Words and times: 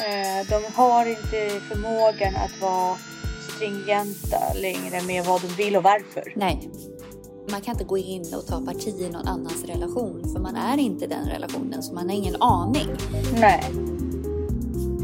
Eh, 0.00 0.46
de 0.48 0.74
har 0.74 1.06
inte 1.06 1.60
förmågan 1.68 2.36
att 2.36 2.60
vara 2.60 2.96
stringenta 3.54 4.54
längre 4.54 5.02
med 5.06 5.24
vad 5.24 5.42
de 5.42 5.46
vill 5.46 5.76
och 5.76 5.82
varför. 5.82 6.32
Nej. 6.36 6.70
Man 7.50 7.60
kan 7.60 7.74
inte 7.74 7.84
gå 7.84 7.98
in 7.98 8.34
och 8.34 8.46
ta 8.46 8.60
parti 8.60 9.00
i 9.00 9.08
någon 9.08 9.28
annans 9.28 9.64
relation 9.64 10.32
för 10.32 10.40
man 10.40 10.56
är 10.56 10.78
inte 10.78 11.06
den 11.06 11.28
relationen 11.28 11.82
så 11.82 11.94
man 11.94 12.08
har 12.08 12.16
ingen 12.16 12.42
aning. 12.42 12.88
Nej. 13.40 13.64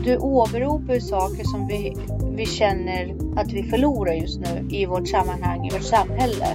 Du 0.05 0.17
åberopar 0.17 1.01
saker 1.01 1.45
som 1.45 1.67
vi, 1.67 1.97
vi 2.37 2.47
känner 2.47 3.17
att 3.37 3.53
vi 3.53 3.63
förlorar 3.63 4.13
just 4.13 4.41
nu 4.41 4.69
i 4.71 4.87
vårt 4.87 5.09
sammanhang, 5.09 5.67
i 5.67 5.71
vårt 5.71 5.85
samhälle. 5.85 6.47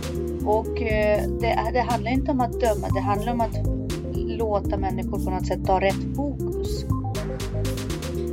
Och 0.45 0.81
eh, 0.81 1.29
det, 1.41 1.71
det 1.73 1.81
handlar 1.81 2.11
inte 2.11 2.31
om 2.31 2.41
att 2.41 2.59
döma, 2.59 2.87
det 2.93 3.01
handlar 3.01 3.31
om 3.31 3.41
att 3.41 3.57
låta 4.15 4.77
människor 4.77 5.25
på 5.25 5.31
något 5.31 5.47
sätt 5.47 5.65
ta 5.65 5.81
rätt 5.81 6.15
fokus. 6.15 6.60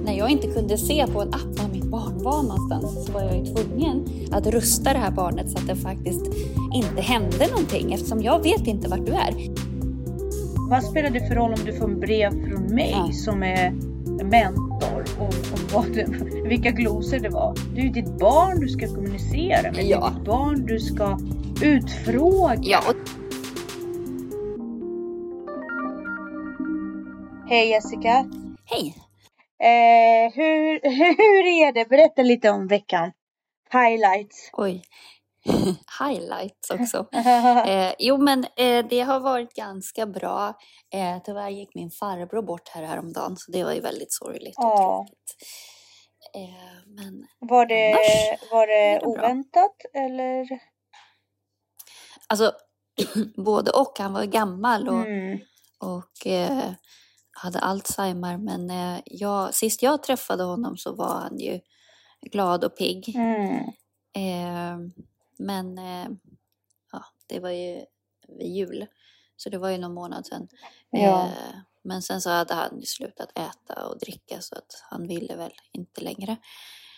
När 0.08 0.14
jag 0.14 0.30
inte 0.30 0.46
kunde 0.46 0.78
se 0.78 1.06
på 1.06 1.22
en 1.22 1.28
app 1.28 1.58
var 1.62 1.68
mitt 1.72 1.84
barn 1.84 2.22
var 2.22 2.42
någonstans 2.42 3.06
så 3.06 3.12
var 3.12 3.22
jag 3.22 3.36
ju 3.36 3.44
tvungen 3.44 4.04
att 4.30 4.46
rusta 4.46 4.92
det 4.92 4.98
här 4.98 5.10
barnet 5.10 5.50
så 5.50 5.58
att 5.58 5.66
det 5.66 5.76
faktiskt 5.76 6.26
inte 6.74 7.02
hände 7.02 7.46
någonting 7.50 7.92
eftersom 7.92 8.22
jag 8.22 8.42
vet 8.42 8.66
inte 8.66 8.88
vart 8.88 9.06
du 9.06 9.12
är. 9.12 9.34
Vad 10.70 10.84
spelar 10.84 11.10
det 11.10 11.28
för 11.28 11.34
roll 11.34 11.52
om 11.52 11.64
du 11.66 11.72
får 11.72 11.84
en 11.84 12.00
brev 12.00 12.30
från 12.30 12.62
mig 12.62 12.90
Ja. 12.96 13.12
som 13.12 13.42
är 13.42 13.70
mentor 14.24 15.04
om, 15.18 15.26
om 15.26 15.60
vad 15.74 15.92
det, 15.94 16.06
vilka 16.48 16.70
glosor 16.70 17.18
det 17.18 17.28
var? 17.28 17.54
Det 17.74 17.80
är 17.80 17.84
ju 17.84 17.90
ditt 17.90 18.18
barn 18.18 18.60
du 18.60 18.68
ska 18.68 18.86
kommunicera 18.86 19.72
med. 19.72 19.84
Ja. 19.84 19.98
Det 20.00 20.06
är 20.06 20.14
ditt 20.14 20.24
barn 20.26 20.66
du 20.66 20.80
ska 20.80 21.18
utfråga. 21.62 22.58
Ja, 22.62 22.80
och 22.88 22.96
Hej 27.48 27.68
Jessica! 27.70 28.30
hej! 28.64 28.94
Eh, 29.60 30.32
hur, 30.34 30.80
hur 31.16 31.46
är 31.46 31.72
det? 31.72 31.88
Berätta 31.88 32.22
lite 32.22 32.50
om 32.50 32.66
veckan. 32.66 33.12
Highlights. 33.72 34.50
Oj. 34.52 34.82
Highlights 36.00 36.70
också. 36.70 37.06
Eh, 37.66 37.92
jo, 37.98 38.16
men 38.18 38.44
eh, 38.56 38.86
det 38.90 39.00
har 39.00 39.20
varit 39.20 39.54
ganska 39.54 40.06
bra. 40.06 40.54
Eh, 40.94 41.22
tyvärr 41.24 41.48
gick 41.48 41.74
min 41.74 41.90
farbror 41.90 42.42
bort 42.42 42.68
här 42.68 42.82
häromdagen, 42.82 43.36
så 43.36 43.52
det 43.52 43.64
var 43.64 43.72
ju 43.72 43.80
väldigt 43.80 44.12
sorgligt 44.12 44.58
och 44.58 44.64
Ja. 44.64 44.76
tråkigt. 45.06 45.36
Eh, 46.34 46.86
men 46.86 47.26
Var 47.38 47.66
det, 47.66 47.92
Annars 47.92 48.50
var 48.52 48.66
det 48.66 48.92
det 48.92 48.98
bra. 49.00 49.08
oväntat 49.08 49.76
eller? 49.94 50.46
alltså, 52.26 52.52
både 53.44 53.70
och. 53.70 53.98
Han 53.98 54.12
var 54.12 54.24
gammal 54.24 54.88
och, 54.88 55.06
Mm. 55.06 55.38
och 55.80 56.26
eh, 56.26 56.70
hade 57.38 57.58
Alzheimer, 57.58 58.36
men 58.36 58.70
eh, 58.70 59.00
jag, 59.04 59.54
sist 59.54 59.82
jag 59.82 60.02
träffade 60.02 60.44
honom 60.44 60.76
så 60.76 60.94
var 60.94 61.20
han 61.20 61.38
ju 61.38 61.60
glad 62.22 62.64
och 62.64 62.76
pigg. 62.76 63.16
Mm. 63.16 63.54
Eh, 64.12 64.90
men 65.38 65.78
eh, 65.78 66.08
ja, 66.92 67.04
det 67.26 67.40
var 67.40 67.50
ju 67.50 67.84
vid 68.28 68.56
jul, 68.56 68.86
så 69.36 69.50
det 69.50 69.58
var 69.58 69.70
ju 69.70 69.78
någon 69.78 69.94
månad 69.94 70.26
sedan. 70.26 70.48
Ja. 70.90 71.24
Eh, 71.24 71.58
men 71.82 72.02
sen 72.02 72.20
så 72.20 72.30
hade 72.30 72.54
han 72.54 72.82
slutat 72.82 73.38
äta 73.38 73.86
och 73.86 73.98
dricka 73.98 74.40
så 74.40 74.54
att 74.54 74.84
han 74.90 75.08
ville 75.08 75.36
väl 75.36 75.52
inte 75.72 76.00
längre. 76.00 76.36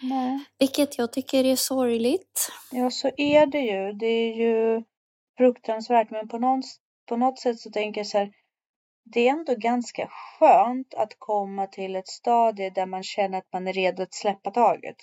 Nej. 0.02 0.44
Vilket 0.58 0.98
jag 0.98 1.12
tycker 1.12 1.44
är 1.44 1.56
sorgligt. 1.56 2.52
Ja, 2.72 2.90
så 2.90 3.10
är 3.16 3.46
det 3.46 3.60
ju. 3.60 3.92
Det 3.92 4.06
är 4.06 4.34
ju 4.34 4.84
fruktansvärt, 5.36 6.10
men 6.10 6.28
på, 6.28 6.38
någon, 6.38 6.62
på 7.08 7.16
något 7.16 7.38
sätt 7.38 7.60
så 7.60 7.70
tänker 7.70 8.00
jag 8.00 8.06
så 8.06 8.18
här. 8.18 8.32
Det 9.04 9.28
är 9.28 9.30
ändå 9.30 9.54
ganska 9.54 10.08
skönt 10.08 10.94
att 10.94 11.14
komma 11.18 11.66
till 11.66 11.96
ett 11.96 12.08
stadie 12.08 12.70
där 12.70 12.86
man 12.86 13.02
känner 13.02 13.38
att 13.38 13.52
man 13.52 13.68
är 13.68 13.72
redo 13.72 14.02
att 14.02 14.14
släppa 14.14 14.50
taget. 14.50 14.96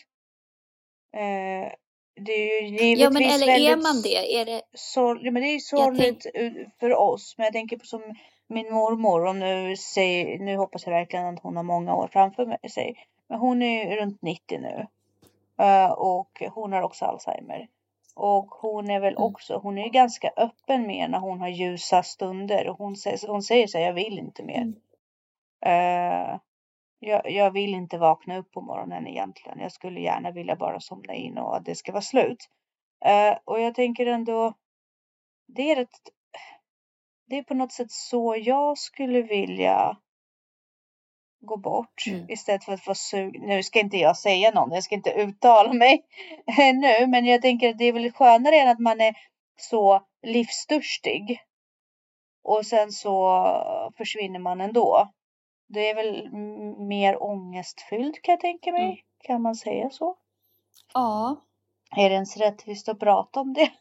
Eh, 1.16 1.72
det 2.16 2.32
är 2.32 2.62
ju 2.62 2.68
givetvis 2.68 3.00
Ja 3.00 3.10
men 3.10 3.24
eller 3.24 3.48
är 3.48 3.48
väldigt 3.48 3.84
man 3.84 4.02
det? 4.02 4.36
Är 4.36 4.46
det 4.46 4.62
sorg, 4.74 5.20
ja, 5.26 5.32
men 5.32 5.44
det 5.44 5.50
är 5.50 5.54
ju 5.54 5.60
sorgligt 5.60 6.26
u- 6.34 6.70
för 6.80 6.94
oss. 6.96 7.36
Men 7.38 7.44
jag 7.44 7.54
tänker 7.54 7.78
på 7.78 7.86
som 7.86 8.16
min 8.48 8.74
mormor 8.74 9.26
och 9.26 9.36
nu 9.36 9.76
säger, 9.76 10.40
nu 10.40 10.58
hoppas 10.58 10.86
jag 10.86 10.94
verkligen 10.94 11.26
att 11.26 11.44
hon 11.44 11.56
har 11.56 11.64
många 11.64 11.96
år 11.96 12.10
framför 12.14 12.68
sig. 12.70 12.96
Men 13.30 13.40
hon 13.40 13.62
är 13.62 13.90
ju 13.90 13.96
runt 13.96 14.22
90 14.22 14.60
nu. 14.60 14.88
Eh, 15.66 15.92
och 15.92 16.44
hon 16.52 16.74
har 16.74 16.82
också 16.82 17.06
Alzheimer. 17.06 17.68
Och 18.20 18.48
hon 18.50 18.90
är 18.90 19.00
väl 19.00 19.14
Mm. 19.14 19.24
också, 19.24 19.58
hon 19.58 19.78
är 19.78 19.84
ju 19.84 19.90
ganska 19.90 20.32
öppen 20.38 20.88
med 20.88 21.10
när 21.12 21.20
hon 21.20 21.40
har 21.40 21.48
ljusa 21.48 22.04
stunder. 22.04 22.68
Och 22.68 22.78
hon 22.78 22.96
säger, 22.96 23.28
hon 23.28 23.44
säger 23.44 23.68
så 23.68 23.78
här, 23.78 23.86
jag 23.86 23.94
vill 23.94 24.20
inte 24.20 24.44
mer. 24.44 24.62
Mm. 24.62 24.76
Eh, 25.66 26.40
jag, 27.00 27.32
jag 27.32 27.52
vill 27.52 27.74
inte 27.74 27.98
vakna 27.98 28.38
upp 28.38 28.52
på 28.52 28.62
morgonen 28.62 29.08
egentligen. 29.08 29.60
Jag 29.60 29.72
skulle 29.72 30.00
gärna 30.00 30.32
vilja 30.32 30.56
bara 30.56 30.80
somna 30.80 31.14
in 31.14 31.38
och 31.38 31.56
att 31.58 31.66
det 31.66 31.76
ska 31.76 31.92
vara 31.92 32.02
slut. 32.02 32.50
Eh, 33.06 33.38
och 33.46 33.60
jag 33.60 33.76
tänker 33.76 34.06
ändå, 34.06 34.54
det 35.48 35.72
är 35.72 35.76
rätt, 35.76 36.00
det 37.26 37.38
är 37.38 37.44
på 37.44 37.54
något 37.54 37.72
sätt 37.72 37.92
så 37.92 38.36
jag 38.40 38.78
skulle 38.78 39.22
vilja 39.22 39.98
gå 41.42 41.58
bort 41.58 42.08
Mm. 42.08 42.30
istället 42.30 42.64
för 42.64 42.74
att 42.74 42.88
vara 42.88 42.96
sugen. 42.96 43.42
Nu 43.42 43.64
ska 43.64 43.80
inte 43.80 43.98
jag 43.98 44.18
säga 44.18 44.52
någon, 44.52 44.72
jag 44.72 44.84
ska 44.84 44.96
inte 44.96 45.12
uttala 45.12 45.74
mig 45.74 46.04
nu, 46.74 47.08
men 47.08 47.26
jag 47.26 47.42
tänker 47.42 47.70
att 47.70 47.78
det 47.78 47.86
är 47.86 47.94
väl 47.94 48.12
skönare 48.12 48.56
än 48.56 48.68
att 48.70 48.80
man 48.80 49.02
är 49.02 49.16
så 49.58 50.02
livstörstig 50.22 51.42
och 52.44 52.66
sen 52.66 52.92
så 52.92 53.44
försvinner 53.98 54.40
man 54.40 54.62
ändå. 54.62 55.10
Det 55.70 55.90
är 55.90 55.96
väl 55.96 56.30
mer 56.88 57.24
ångestfylld 57.24 58.22
kan 58.22 58.34
jag 58.34 58.40
tänka 58.40 58.72
mig. 58.72 58.84
Mm. 58.84 58.98
Kan 59.24 59.42
man 59.42 59.56
säga 59.56 59.90
så? 59.90 60.16
Ja. 60.94 61.36
Är 61.96 62.10
det 62.10 62.16
ens 62.16 62.38
rättvist 62.38 62.90
att 62.90 63.00
prata 63.00 63.40
om 63.40 63.54
det? 63.54 63.70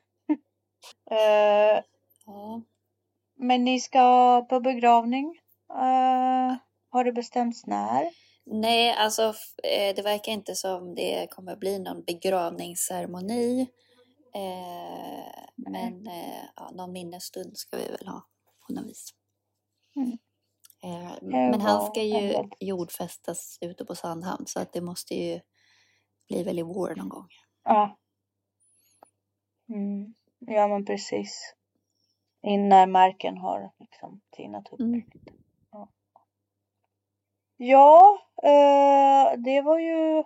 Eh, 1.11 1.83
ja. 2.27 2.61
men 3.35 3.65
ni 3.65 3.81
ska 3.81 4.43
på 4.49 4.61
begravning. 4.61 5.41
Eh, 5.71 6.55
har 6.97 7.05
det 7.05 7.13
bestämts 7.13 7.67
när? 7.67 8.11
Nej, 8.45 8.93
alltså 8.93 9.23
eh, 9.63 9.95
det 9.97 10.03
verkar 10.03 10.33
inte 10.33 10.55
som 10.55 10.95
det 10.95 11.27
kommer 11.31 11.57
bli 11.57 11.79
någon 11.79 12.05
begravningsceremoni. 12.05 13.61
Eh, 14.35 15.45
men 15.57 16.07
eh, 16.07 16.45
ja, 16.57 16.71
någon 16.73 16.93
minnesstund 16.93 17.57
ska 17.57 17.77
vi 17.77 17.89
väl 17.89 18.07
ha 18.07 18.27
på 18.67 18.73
något 18.73 18.87
vis. 18.87 19.15
Mm. 19.97 20.19
Eh, 20.85 21.13
men 21.23 21.61
han 21.61 21.87
ska 21.87 22.03
ju 22.03 22.49
jordfästas 22.61 23.59
ute 23.61 23.85
på 23.85 23.95
Sandhamn 23.95 24.47
så 24.47 24.61
att 24.61 24.73
det 24.73 24.81
måste 24.81 25.15
ju 25.15 25.41
bli 26.29 26.43
väl 26.43 26.59
i 26.59 26.63
vår 26.63 26.95
någon 26.97 27.09
gång. 27.09 27.29
Ja. 27.65 27.99
Mm. 29.69 30.15
Ja 30.39 30.69
men 30.69 30.85
precis. 30.85 31.55
Innan 32.43 32.93
marken 32.93 33.39
har 33.39 33.73
liksom 33.79 34.21
tinat 34.31 34.73
upp. 34.73 34.81
Mm. 34.81 35.03
Ja, 37.57 38.19
eh, 38.43 39.39
det 39.39 39.61
var 39.63 39.79
ju 39.79 40.23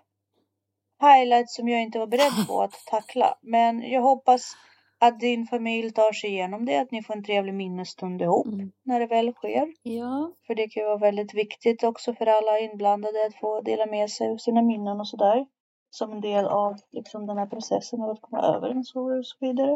highlights 1.02 1.54
som 1.54 1.68
jag 1.68 1.82
inte 1.82 1.98
var 1.98 2.06
beredd 2.06 2.46
på 2.48 2.62
att 2.62 2.72
tackla. 2.90 3.38
Men 3.42 3.90
jag 3.90 4.00
hoppas 4.02 4.52
att 4.98 5.20
din 5.20 5.46
familj 5.46 5.92
tar 5.92 6.12
sig 6.12 6.30
igenom 6.30 6.64
det, 6.66 6.76
att 6.78 6.90
ni 6.90 7.02
får 7.02 7.14
en 7.16 7.24
trevlig 7.24 7.54
minnesstund 7.54 8.22
ihop 8.22 8.46
Mm. 8.46 8.72
när 8.82 9.00
det 9.00 9.06
väl 9.06 9.32
sker. 9.32 9.66
Ja, 9.82 10.32
För 10.46 10.54
det 10.54 10.68
kan 10.68 10.82
ju 10.82 10.86
vara 10.86 10.98
väldigt 10.98 11.34
viktigt 11.34 11.84
också 11.84 12.14
för 12.14 12.26
alla 12.26 12.58
inblandade 12.60 13.26
att 13.26 13.34
få 13.40 13.60
dela 13.60 13.86
med 13.86 14.10
sig 14.10 14.30
av 14.30 14.36
sina 14.36 14.62
minnen 14.62 15.00
och 15.00 15.08
sådär. 15.08 15.46
Som 15.90 16.12
en 16.12 16.20
del 16.20 16.44
av 16.46 16.76
liksom 16.90 17.26
den 17.26 17.38
här 17.38 17.46
processen 17.46 18.02
av 18.02 18.10
att 18.10 18.20
komma 18.20 18.42
över 18.42 18.68
en 18.68 18.84
sorg 18.84 19.18
och 19.18 19.26
så 19.26 19.36
vidare. 19.40 19.70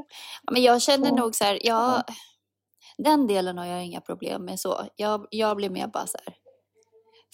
Ja, 0.44 0.52
men 0.52 0.62
jag 0.62 0.82
känner 0.82 1.08
Så, 1.08 1.16
nog 1.16 1.34
så 1.34 1.44
här, 1.44 1.58
ja, 1.62 2.02
den 2.98 3.26
delen 3.26 3.58
har 3.58 3.66
jag 3.66 3.84
inga 3.84 4.00
problem 4.00 4.44
med 4.44 4.60
så. 4.60 4.74
Jag, 4.96 5.26
jag 5.30 5.56
blir 5.56 5.70
mer 5.70 5.86
bara 5.86 6.06
så 6.06 6.18
här, 6.26 6.34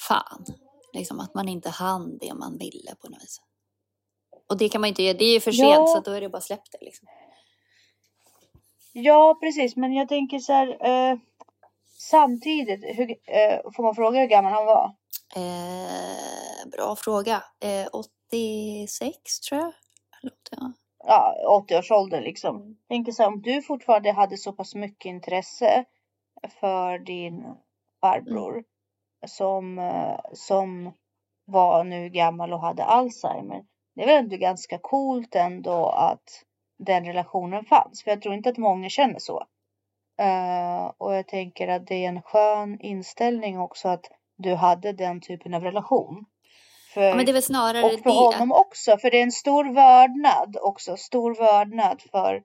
fan, 0.08 0.44
liksom 0.93 1.20
att 1.20 1.35
man 1.35 1.49
inte 1.49 1.70
hann 1.70 2.19
det 2.19 2.35
man 2.35 2.58
ville 2.58 2.94
på 3.00 3.08
något 3.08 3.23
vis. 3.23 3.41
Och 4.49 4.58
det 4.58 4.69
kan 4.69 4.81
man 4.81 4.88
inte 4.88 5.02
göra, 5.02 5.19
det 5.19 5.25
är 5.25 5.35
ju 5.35 5.41
för 5.41 5.52
sent 5.52 5.69
Ja. 5.69 5.87
så 5.87 6.00
då 6.00 6.11
är 6.11 6.20
det 6.20 6.29
bara 6.29 6.41
släpp 6.41 6.70
det 6.73 6.79
liksom. 6.85 7.08
Ja, 8.93 9.38
precis. 9.41 9.76
Men 9.76 9.93
jag 9.93 10.08
tänker 10.08 10.38
så 10.38 10.52
här. 10.52 10.87
Eh, 10.87 11.19
samtidigt, 11.99 12.99
hur, 12.99 13.11
eh, 13.11 13.61
får 13.76 13.82
man 13.82 13.94
fråga 13.94 14.20
hur 14.20 14.26
gammal 14.26 14.52
han 14.52 14.67
var? 14.67 14.94
Eh, 15.37 16.69
bra 16.73 16.97
fråga. 16.97 17.43
Eh, 17.61 17.87
86 17.93 19.41
tror 19.41 19.61
jag. 19.61 19.73
Eller 20.23 20.32
80, 20.32 20.38
ja. 20.50 20.73
Ja, 21.05 21.35
80-årsåldern 21.69 22.23
liksom. 22.23 22.56
Mm. 22.56 22.76
Tänker 22.88 23.12
så 23.12 23.23
här, 23.23 23.29
om 23.29 23.43
du 23.43 23.62
fortfarande 23.62 24.12
hade 24.12 24.37
så 24.37 24.52
pass 24.52 24.75
mycket 24.75 25.11
intresse 25.11 25.85
för 26.61 26.99
din 26.99 27.44
farbror 28.00 28.64
som, 29.26 29.78
eh, 29.78 30.20
som 30.32 30.93
var 31.44 31.84
nu 31.84 32.08
gammal 32.08 32.52
och 32.52 32.61
hade 32.61 32.84
Alzheimer. 32.84 33.62
Det 33.94 34.02
är 34.02 34.06
väl 34.06 34.25
ändå 34.25 34.37
ganska 34.37 34.78
coolt 34.78 35.34
ändå 35.34 35.87
att 35.87 36.44
den 36.78 37.05
relationen 37.05 37.64
fanns. 37.64 38.02
För 38.05 38.11
jag 38.11 38.22
tror 38.22 38.34
inte 38.34 38.49
att 38.49 38.56
många 38.56 38.88
känner 38.88 39.19
så. 39.19 39.44
Eh, 40.20 40.93
och 40.99 41.14
jag 41.14 41.28
tänker 41.28 41.69
att 41.69 41.87
det 41.87 42.05
är 42.05 42.08
en 42.08 42.22
skön 42.22 42.81
inställning 42.81 43.58
också 43.58 43.88
att 43.88 44.05
du 44.38 44.55
hade 44.55 44.93
den 44.93 45.20
typen 45.20 45.55
av 45.55 45.62
relation. 45.62 46.25
För, 46.94 47.02
Ja, 47.02 47.14
men 47.14 47.25
det 47.25 47.31
är 47.31 47.32
väl 47.32 47.43
snarare 47.43 47.84
och 47.84 47.90
för 47.90 48.11
det. 48.11 48.16
honom 48.16 48.52
också, 48.52 48.99
för 48.99 49.11
det 49.11 49.19
är 49.19 49.23
en 49.23 49.32
stor 49.32 49.64
vördnad 49.64 50.56
också, 50.62 50.96
stor 50.96 51.34
vördnad 51.34 52.02
för, 52.11 52.43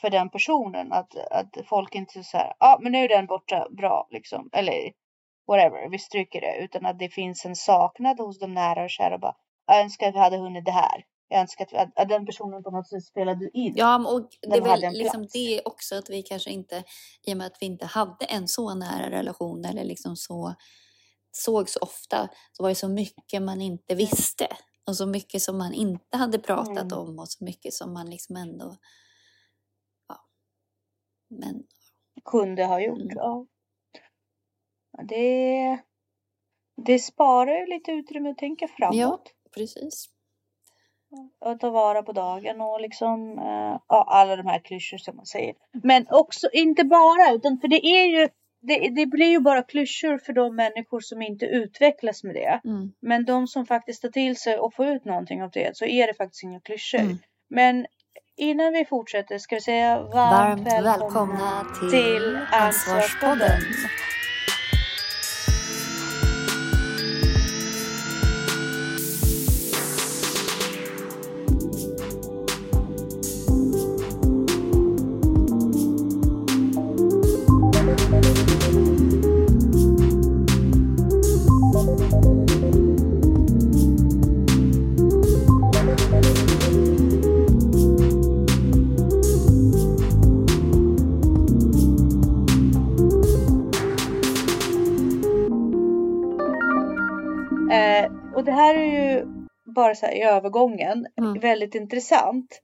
för 0.00 0.10
den 0.10 0.30
personen. 0.30 0.92
Att, 0.92 1.16
att 1.30 1.56
folk 1.66 1.94
inte 1.94 2.24
så 2.24 2.36
här, 2.36 2.52
ja 2.58 2.78
men 2.82 2.92
nu 2.92 2.98
är 2.98 3.08
den 3.08 3.26
borta, 3.26 3.66
bra 3.70 4.06
liksom. 4.10 4.48
Eller 4.52 4.92
whatever, 5.46 5.90
vi 5.90 5.98
stryker 5.98 6.40
det. 6.40 6.64
Utan 6.64 6.86
att 6.86 6.98
det 6.98 7.08
finns 7.08 7.44
en 7.44 7.56
saknad 7.56 8.20
hos 8.20 8.38
de 8.38 8.54
nära 8.54 8.84
och 8.84 8.90
kära. 8.90 9.18
Bara, 9.18 9.36
jag 9.66 9.80
önskar 9.80 10.08
att 10.08 10.14
vi 10.14 10.18
hade 10.18 10.36
hunnit 10.36 10.64
det 10.64 10.70
här. 10.72 11.04
Jag 11.28 11.40
önskar 11.40 11.64
att, 11.64 11.72
vi, 11.72 11.76
att, 12.02 12.08
den 12.08 12.26
personen 12.26 12.62
på 12.62 12.70
något 12.70 12.88
sätt 12.88 13.04
spelade 13.04 13.50
in. 13.52 13.72
Ja, 13.76 14.12
och 14.14 14.28
det 14.40 14.56
är 14.56 14.60
väl 14.60 14.92
liksom 14.92 15.26
det 15.32 15.62
också 15.64 15.94
att 15.94 16.10
vi 16.10 16.22
kanske 16.22 16.50
inte, 16.50 16.84
i 17.26 17.32
och 17.32 17.36
med 17.36 17.46
att 17.46 17.56
vi 17.60 17.66
inte 17.66 17.86
hade 17.86 18.24
en 18.24 18.48
så 18.48 18.74
nära 18.74 19.10
relation 19.10 19.64
eller 19.64 19.84
liksom 19.84 20.16
så 20.16 20.54
såg 21.32 21.68
så 21.68 21.78
ofta, 21.82 22.28
så 22.52 22.62
var 22.62 22.68
det 22.68 22.74
så 22.74 22.88
mycket 22.88 23.42
man 23.42 23.60
inte 23.60 23.94
visste. 23.94 24.48
Och 24.86 24.96
så 24.96 25.06
mycket 25.06 25.42
som 25.42 25.58
man 25.58 25.72
inte 25.72 26.16
hade 26.16 26.38
pratat 26.38 26.92
Mm. 26.92 26.98
om 26.98 27.18
och 27.18 27.28
så 27.28 27.44
mycket 27.44 27.74
som 27.74 27.92
man 27.92 28.10
liksom 28.10 28.36
ändå... 28.36 28.76
Ja. 30.08 30.16
Men 31.28 31.62
Kunde 32.24 32.64
ha 32.64 32.80
gjort. 32.80 33.00
Mm. 33.00 33.16
Ja. 33.16 33.46
Det, 35.08 35.78
det 36.76 36.98
sparar 36.98 37.58
ju 37.58 37.66
lite 37.66 37.90
utrymme 37.92 38.30
att 38.30 38.38
tänka 38.38 38.68
framåt. 38.68 38.96
Ja. 38.96 39.20
precis. 39.54 40.08
och 41.40 41.60
ta 41.60 41.70
vara 41.70 42.02
på 42.02 42.12
dagen 42.12 42.60
och 42.60 42.80
liksom 42.80 43.38
eh, 43.38 43.80
ja, 43.88 44.04
alla 44.08 44.36
de 44.36 44.46
här 44.46 44.58
klyschor 44.58 44.98
som 44.98 45.16
man 45.16 45.26
säger. 45.26 45.54
Men 45.82 46.06
också 46.10 46.48
inte 46.52 46.84
bara 46.84 47.32
utan 47.32 47.58
för 47.60 47.68
det 47.68 47.86
är 47.86 48.06
ju 48.06 48.28
det, 48.62 48.88
det 48.88 49.06
blir 49.06 49.26
ju 49.26 49.40
bara 49.40 49.62
klyschor 49.62 50.18
för 50.18 50.32
de 50.32 50.56
människor 50.56 51.00
som 51.00 51.22
inte 51.22 51.46
utvecklas 51.46 52.24
med 52.24 52.34
det. 52.34 52.60
Mm. 52.64 52.92
Men 53.00 53.24
de 53.24 53.46
som 53.46 53.66
faktiskt 53.66 54.02
tar 54.02 54.08
till 54.08 54.36
sig 54.36 54.58
och 54.58 54.74
får 54.74 54.86
ut 54.86 55.04
någonting 55.04 55.42
av 55.42 55.50
det 55.50 55.76
så 55.76 55.84
är 55.84 56.06
det 56.06 56.14
faktiskt 56.14 56.42
inga 56.42 56.60
klyschor. 56.60 57.00
Mm. 57.00 57.18
Men 57.50 57.86
innan 58.36 58.72
vi 58.72 58.84
fortsätter 58.84 59.38
ska 59.38 59.54
vi 59.54 59.60
säga 59.60 60.02
varmt, 60.02 60.12
Varmt 60.14 60.66
välkomna, 60.66 60.98
välkomna 60.98 61.64
till, 61.80 61.90
till 61.90 62.38
Ansvarspodden. 62.52 63.60
Bara 99.74 99.94
så 99.94 100.06
här 100.06 100.14
i 100.14 100.22
övergången 100.22 101.06
Mm. 101.18 101.40
väldigt 101.40 101.74
intressant. 101.74 102.62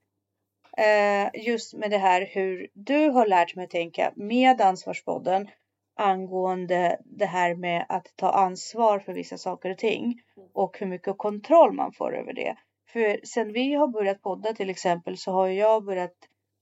Eh, 0.77 1.47
just 1.47 1.75
med 1.75 1.91
det 1.91 1.99
här 1.99 2.29
hur 2.33 2.69
du 2.75 3.09
har 3.11 3.27
lärt 3.27 3.55
mig 3.57 3.65
att 3.65 3.71
tänka 3.71 4.13
med 4.17 4.61
Ansvarspodden 4.61 5.49
angående 5.97 6.99
det 7.05 7.27
här 7.27 7.55
med 7.55 7.87
att 7.89 8.07
ta 8.17 8.31
ansvar 8.31 8.99
för 8.99 9.13
vissa 9.13 9.39
saker 9.39 9.71
och 9.71 9.79
ting 9.79 10.21
och 10.53 10.79
hur 10.79 10.87
mycket 10.87 11.19
kontroll 11.19 11.73
man 11.73 11.93
får 11.93 12.17
över 12.17 12.33
det. 12.33 12.57
För 12.93 13.27
sen 13.27 13.53
vi 13.53 13.75
har 13.75 13.89
börjat 13.89 14.23
podda 14.23 14.53
till 14.53 14.71
exempel 14.71 15.19
så 15.19 15.33
har 15.33 15.49
jag 15.49 15.85
börjat 15.85 16.15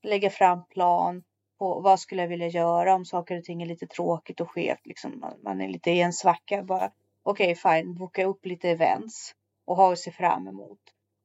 lägga 0.02 0.30
fram 0.30 0.64
plan 0.64 1.22
på 1.58 1.80
vad 1.80 2.00
skulle 2.00 2.22
jag 2.22 2.28
vilja 2.28 2.48
göra 2.48 2.94
om 2.94 3.04
saker 3.04 3.38
och 3.38 3.44
ting 3.44 3.62
är 3.62 3.66
lite 3.66 3.86
tråkigt 3.86 4.40
och 4.40 4.50
skevt. 4.50 4.86
Liksom 4.86 5.24
man, 5.42 5.60
är 5.60 5.68
lite 5.68 5.90
i 5.90 6.00
en 6.00 6.12
svacka 6.12 6.62
bara. 6.62 6.90
Okej, 7.22 7.54
fine, 7.54 7.94
boka 7.94 8.24
upp 8.24 8.46
lite 8.46 8.70
events 8.70 9.34
och 9.66 9.76
ha 9.76 9.92
att 9.92 9.98
se 9.98 10.10
fram 10.10 10.48
emot. 10.48 10.80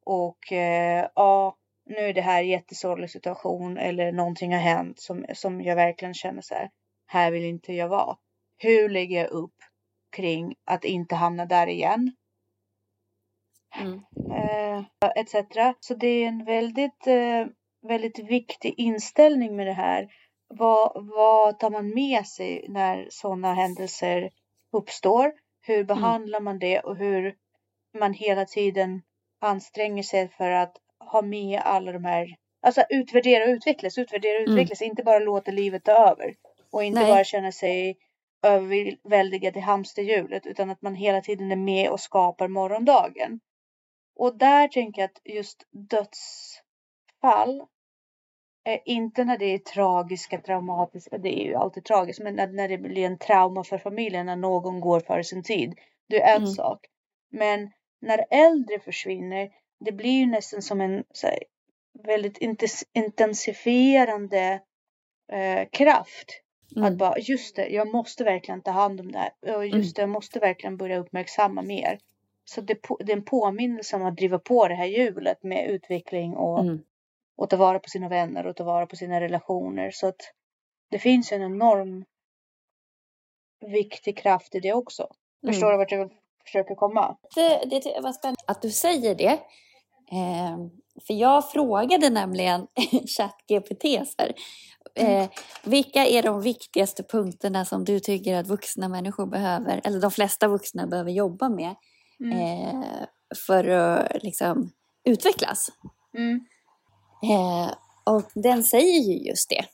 Och 0.05 0.51
eh, 0.51 1.07
ja, 1.15 1.55
nu 1.85 1.95
är 1.95 2.13
det 2.13 2.21
här 2.21 2.43
en 2.43 2.49
jättesorglig 2.49 3.09
situation 3.09 3.77
eller 3.77 4.11
någonting 4.11 4.53
har 4.53 4.59
hänt 4.59 4.99
som, 4.99 5.25
som 5.33 5.61
jag 5.61 5.75
verkligen 5.75 6.13
känner 6.13 6.41
så 6.41 6.53
här. 6.53 6.69
Här 7.07 7.31
vill 7.31 7.45
inte 7.45 7.73
jag 7.73 7.87
vara. 7.87 8.17
Hur 8.57 8.89
lägger 8.89 9.17
jag 9.17 9.29
upp 9.29 9.55
kring 10.11 10.55
att 10.65 10.83
inte 10.83 11.15
hamna 11.15 11.45
där 11.45 11.67
igen? 11.67 12.11
Mm. 13.79 14.01
eh, 14.31 14.85
etc. 15.15 15.35
Så 15.79 15.93
det 15.93 16.07
är 16.07 16.27
en 16.27 16.45
väldigt, 16.45 17.07
eh, 17.07 17.45
väldigt 17.81 18.19
viktig 18.19 18.73
inställning 18.77 19.55
med 19.55 19.67
det 19.67 19.73
här. 19.73 20.07
Vad, 20.47 21.05
vad 21.05 21.59
tar 21.59 21.69
man 21.69 21.93
med 21.93 22.27
sig 22.27 22.65
när 22.69 23.07
sådana 23.09 23.53
händelser 23.53 24.29
uppstår? 24.71 25.33
Hur 25.61 25.83
behandlar 25.83 26.39
man 26.39 26.59
det 26.59 26.79
och 26.79 26.97
hur 26.97 27.35
man 27.93 28.13
hela 28.13 28.45
tiden 28.45 29.01
anstränger 29.41 30.03
sig 30.03 30.27
för 30.29 30.51
att 30.51 30.77
ha 30.99 31.21
med 31.21 31.59
alla 31.63 31.91
de 31.91 32.05
här, 32.05 32.27
alltså 32.61 32.83
utvärdera 32.89 33.43
och 33.43 33.49
utvecklas, 33.49 33.97
utvärdera 33.97 34.35
och 34.37 34.41
Mm. 34.41 34.53
utvecklas, 34.53 34.81
inte 34.81 35.03
bara 35.03 35.19
låta 35.19 35.51
livet 35.51 35.83
ta 35.83 35.91
över 35.91 36.35
och 36.71 36.83
inte 36.83 36.99
Nej. 36.99 37.09
bara 37.11 37.23
känna 37.23 37.51
sig 37.51 37.97
överväldigad 38.43 39.57
i 39.57 39.59
hamsterhjulet 39.59 40.45
utan 40.45 40.69
att 40.69 40.81
man 40.81 40.95
hela 40.95 41.21
tiden 41.21 41.51
är 41.51 41.55
med 41.55 41.89
och 41.89 41.99
skapar 41.99 42.47
morgondagen. 42.47 43.39
Och 44.15 44.37
där 44.37 44.67
tänker 44.67 45.01
jag 45.01 45.07
att 45.09 45.21
just 45.25 45.63
dödsfall, 45.71 47.65
inte 48.85 49.23
när 49.23 49.37
det 49.37 49.45
är 49.45 49.57
tragiska, 49.57 50.41
traumatiska, 50.41 51.17
det 51.17 51.41
är 51.41 51.45
ju 51.45 51.55
alltid 51.55 51.85
tragiskt, 51.85 52.19
men 52.21 52.35
när, 52.35 52.47
när 52.47 52.67
det 52.67 52.77
blir 52.77 53.05
en 53.05 53.17
trauma 53.17 53.63
för 53.63 53.77
familjen, 53.77 54.25
när 54.25 54.35
någon 54.35 54.79
går 54.79 54.99
före 54.99 55.23
sin 55.23 55.43
tid, 55.43 55.73
det 56.09 56.21
är 56.21 56.35
en 56.35 56.37
Mm. 56.41 56.47
sak. 56.47 56.79
Men 57.31 57.71
när 58.01 58.25
äldre 58.29 58.79
försvinner, 58.79 59.49
det 59.79 59.91
blir 59.91 60.19
ju 60.19 60.25
nästan 60.25 60.61
som 60.61 60.81
en 60.81 61.03
här, 61.23 61.39
väldigt 62.03 62.37
intensifierande 62.93 64.61
eh, 65.31 65.67
kraft. 65.71 66.41
Att 66.71 66.77
Mm. 66.77 66.97
bara, 66.97 67.17
just 67.19 67.55
det, 67.55 67.67
jag 67.67 67.87
måste 67.91 68.23
verkligen 68.23 68.61
ta 68.61 68.71
hand 68.71 68.99
om 68.99 69.11
det 69.11 69.17
här. 69.19 69.55
Och 69.55 69.67
just 69.67 69.95
det, 69.95 70.01
jag 70.01 70.09
måste 70.09 70.39
verkligen 70.39 70.77
börja 70.77 70.97
uppmärksamma 70.97 71.61
mer. 71.61 71.99
Så 72.45 72.61
det, 72.61 72.79
det 72.99 73.11
är 73.11 73.17
en 73.17 73.25
påminnelse 73.25 73.95
om 73.95 74.05
att 74.05 74.15
driva 74.17 74.39
på 74.39 74.67
det 74.67 74.75
här 74.75 74.85
hjulet 74.85 75.43
med 75.43 75.69
utveckling 75.69 76.33
och, 76.35 76.59
Mm. 76.59 76.83
och 77.35 77.49
ta 77.49 77.57
vara 77.57 77.79
på 77.79 77.89
sina 77.89 78.09
vänner 78.09 78.47
och 78.47 78.55
ta 78.55 78.63
vara 78.63 78.85
på 78.87 78.95
sina 78.95 79.21
relationer. 79.21 79.91
Så 79.91 80.07
att 80.07 80.33
det 80.89 80.99
finns 80.99 81.31
en 81.31 81.41
enorm 81.41 82.05
viktig 83.65 84.17
kraft 84.17 84.55
i 84.55 84.59
det 84.59 84.73
också. 84.73 85.03
Mm. 85.43 85.53
Förstår 85.53 85.71
du 85.71 85.77
vart 85.77 85.91
jag 85.91 86.11
försöker 86.45 86.75
komma? 86.75 87.17
Det, 87.35 87.65
det 87.65 88.01
var 88.01 88.13
spännande 88.13 88.41
att 88.47 88.61
du 88.61 88.69
säger 88.69 89.15
det. 89.15 89.39
Eh, 90.11 90.57
för 91.07 91.13
jag 91.13 91.51
frågade 91.51 92.09
nämligen 92.09 92.67
ChatGPT 93.17 93.83
här, 94.17 94.33
eh, 94.95 95.29
vilka 95.63 96.05
är 96.05 96.23
de 96.23 96.41
viktigaste 96.41 97.03
punkterna 97.03 97.65
som 97.65 97.85
du 97.85 97.99
tycker 97.99 98.35
att 98.35 98.47
vuxna 98.47 98.87
människor 98.87 99.25
behöver, 99.25 99.81
eller 99.83 99.99
de 100.01 100.11
flesta 100.11 100.47
vuxna 100.47 100.87
behöver 100.87 101.11
jobba 101.11 101.49
med 101.49 101.75
Mm. 102.23 102.37
eh, 102.39 103.05
för 103.47 103.67
att 103.67 104.23
liksom, 104.23 104.71
utvecklas? 105.03 105.67
Mm. 106.17 106.45
Eh, 107.23 107.71
och 108.03 108.31
den 108.35 108.63
säger 108.63 108.99
ju 109.01 109.27
just 109.29 109.49
det. 109.49 109.65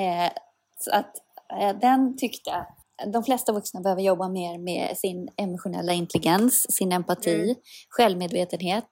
Eh, 0.00 0.32
så 0.78 0.90
att 0.90 1.12
eh, 1.60 1.78
den 1.78 2.16
tyckte 2.16 2.52
att 2.54 2.78
de 3.12 3.24
flesta 3.24 3.52
vuxna 3.52 3.80
behöver 3.80 4.02
jobba 4.02 4.28
mer 4.28 4.58
med 4.58 4.96
sin 4.98 5.28
emotionella 5.36 5.92
intelligens, 5.92 6.66
sin 6.76 6.92
empati, 6.92 7.34
Mm. 7.34 7.54
självmedvetenhet, 7.88 8.88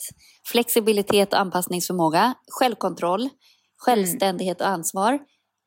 flexibilitet 0.52 1.32
och 1.32 1.40
anpassningsförmåga, 1.40 2.34
självkontroll, 2.50 3.28
självständighet 3.76 4.60
och 4.60 4.66
ansvar, 4.66 5.18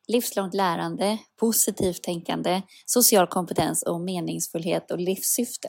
livslångt 0.08 0.54
lärande, 0.54 1.18
positivt 1.40 2.02
tänkande, 2.02 2.62
social 2.84 3.26
kompetens 3.26 3.82
och 3.82 4.00
meningsfullhet 4.00 4.90
och 4.90 4.98
livssyfte. 4.98 5.68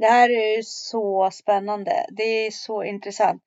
Det 0.00 0.06
här 0.06 0.30
är 0.30 0.56
ju 0.56 0.62
så 0.62 1.30
spännande. 1.32 2.06
Det 2.10 2.46
är 2.46 2.50
så 2.50 2.84
intressant. 2.84 3.42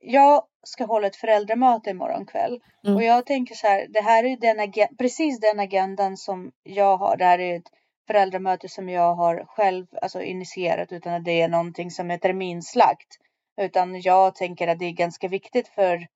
Jag 0.00 0.42
ska 0.64 0.84
hålla 0.84 1.06
ett 1.06 1.16
föräldramöte 1.16 1.90
imorgon 1.90 2.26
kväll. 2.26 2.60
Mm. 2.84 2.96
Och 2.96 3.02
jag 3.02 3.26
tänker 3.26 3.54
så 3.54 3.66
här, 3.66 3.86
det 3.88 4.00
här 4.00 4.24
är 4.24 4.36
den 4.36 4.72
precis 4.98 5.40
den 5.40 5.60
agendan 5.60 6.16
som 6.16 6.52
jag 6.62 6.96
har. 6.96 7.16
Det 7.16 7.24
här 7.24 7.38
är 7.38 7.56
ett 7.56 7.70
föräldramöte 8.06 8.68
som 8.68 8.88
jag 8.88 9.14
har 9.14 9.44
själv 9.46 9.86
alltså, 10.02 10.22
initierat 10.22 10.92
utan 10.92 11.14
att 11.14 11.24
det 11.24 11.40
är 11.40 11.48
någonting 11.48 11.90
som 11.90 12.10
är 12.10 12.18
terminslagt. 12.18 13.18
Utan 13.60 14.00
jag 14.00 14.34
tänker 14.34 14.68
att 14.68 14.78
det 14.78 14.84
är 14.84 14.92
ganska 14.92 15.28
viktigt 15.28 15.68
för, 15.68 16.06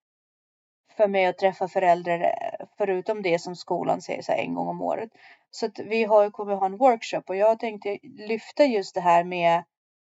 för 0.96 1.08
mig 1.08 1.26
att 1.26 1.38
träffa 1.38 1.68
föräldrar 1.68 2.34
förutom 2.78 3.22
det 3.22 3.38
som 3.38 3.56
skolan 3.56 4.02
säger 4.02 4.22
så 4.22 4.32
här 4.32 4.38
en 4.38 4.54
gång 4.54 4.68
om 4.68 4.82
året. 4.82 5.10
Så 5.50 5.66
att 5.66 5.78
vi 5.78 6.04
har, 6.04 6.30
kommer 6.30 6.54
ha 6.54 6.66
en 6.66 6.76
workshop 6.76 7.22
och 7.26 7.36
jag 7.36 7.58
tänkte 7.58 7.98
lyfta 8.02 8.64
just 8.64 8.94
det 8.94 9.00
här 9.00 9.24
med 9.24 9.64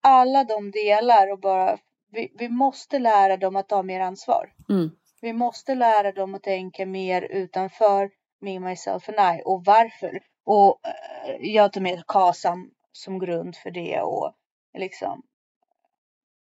alla 0.04 0.44
de 0.44 0.72
delar 0.72 1.32
och 1.32 1.40
bara 1.40 1.78
vi, 2.12 2.32
vi 2.36 2.50
måste 2.50 3.00
lära 3.00 3.38
dem 3.38 3.56
att 3.56 3.70
ta 3.70 3.84
mer 3.84 4.00
ansvar. 4.00 4.54
Mm. 4.70 4.92
Vi 5.22 5.34
måste 5.34 5.75
lära 5.75 6.12
dem 6.12 6.36
att 6.36 6.44
tänka 6.44 6.86
mer 6.86 7.22
utanför 7.22 8.12
me, 8.42 8.60
myself 8.60 9.10
and 9.10 9.39
I 9.39 9.42
och 9.46 9.66
varför. 9.66 10.20
Och 10.44 10.80
eh, 10.84 11.36
jag 11.39 11.74
tar 11.74 11.82
med 11.82 12.04
KASAM 12.08 12.72
som 12.92 13.20
grund 13.20 13.56
för 13.56 13.72
det 13.72 14.01
och 14.01 14.34
liksom 14.78 15.24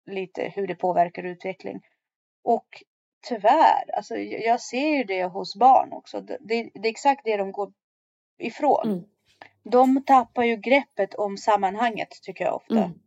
lite 0.07 0.53
hur 0.55 0.67
det 0.67 0.75
påverkar 0.75 1.23
utveckling. 1.23 1.81
Och 2.45 2.83
tyvärr, 3.29 3.97
alltså 3.97 4.17
jag 4.17 4.61
ser 4.61 4.89
ju 4.89 5.05
det 5.05 5.25
hos 5.25 5.57
barn 5.57 5.93
också. 5.93 6.21
Det, 6.21 6.39
det, 6.41 6.71
det 6.75 6.89
är 6.89 6.91
exakt 6.91 7.25
det 7.25 7.37
de 7.37 7.53
går 7.53 7.73
ifrån. 8.39 8.89
Mm. 8.89 9.05
De 9.63 10.05
tappar 10.05 10.45
ju 10.45 10.57
greppet 10.57 11.15
om 11.15 11.37
sammanhanget 11.37 12.09
tycker 12.23 12.45
jag 12.45 12.55
ofta. 12.55 12.79
Mm. 12.79 12.99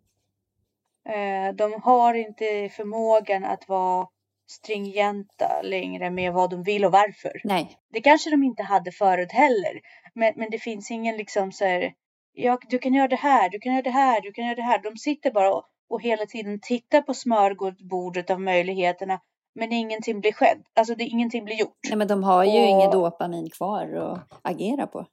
Eh, 1.09 1.55
de 1.55 1.81
har 1.83 2.13
inte 2.13 2.69
förmågan 2.69 3.43
att 3.45 3.67
vara 3.69 4.07
stringenta 4.51 5.61
längre 5.63 6.09
med 6.09 6.33
vad 6.33 6.49
de 6.49 6.63
vill 6.63 6.85
och 6.85 6.91
varför. 6.91 7.41
Nej. 7.43 7.77
Det 7.93 8.01
kanske 8.01 8.29
de 8.29 8.43
inte 8.43 8.63
hade 8.63 8.91
förut 8.91 9.31
heller. 9.31 9.79
Men, 10.13 10.33
men 10.35 10.49
det 10.49 10.57
finns 10.59 10.91
ingen 10.91 11.17
liksom 11.17 11.51
så 11.51 11.65
här, 11.65 11.93
ja, 12.33 12.57
du 12.69 12.79
kan 12.79 12.93
göra 12.93 13.07
det 13.07 13.15
här, 13.15 13.49
du 13.49 13.59
kan 13.59 13.73
göra 13.73 13.81
det 13.83 13.89
här, 13.89 14.21
du 14.21 14.31
kan 14.31 14.45
göra 14.45 14.55
det 14.55 14.61
här. 14.61 14.81
De 14.83 14.97
sitter 14.97 15.31
bara 15.31 15.53
och, 15.55 15.63
och 15.89 16.01
hela 16.01 16.25
tiden 16.25 16.59
tittar 16.61 17.01
på 17.01 17.13
smörgåsbordet 17.13 18.29
av 18.29 18.41
möjligheterna. 18.41 19.19
Men 19.55 19.71
ingenting 19.73 20.19
blir 20.21 20.31
skett. 20.33 20.57
Alltså 20.73 20.95
det, 20.95 21.03
ingenting 21.03 21.45
blir 21.45 21.55
gjort. 21.55 21.77
Nej, 21.89 21.97
men 21.97 22.07
de 22.07 22.23
har 22.23 22.43
ju 22.43 22.61
Och- 22.61 22.67
inget 22.69 22.91
dopamin 22.91 23.49
kvar 23.49 23.93
att 23.95 24.39
agera 24.41 24.87
på. 24.87 25.05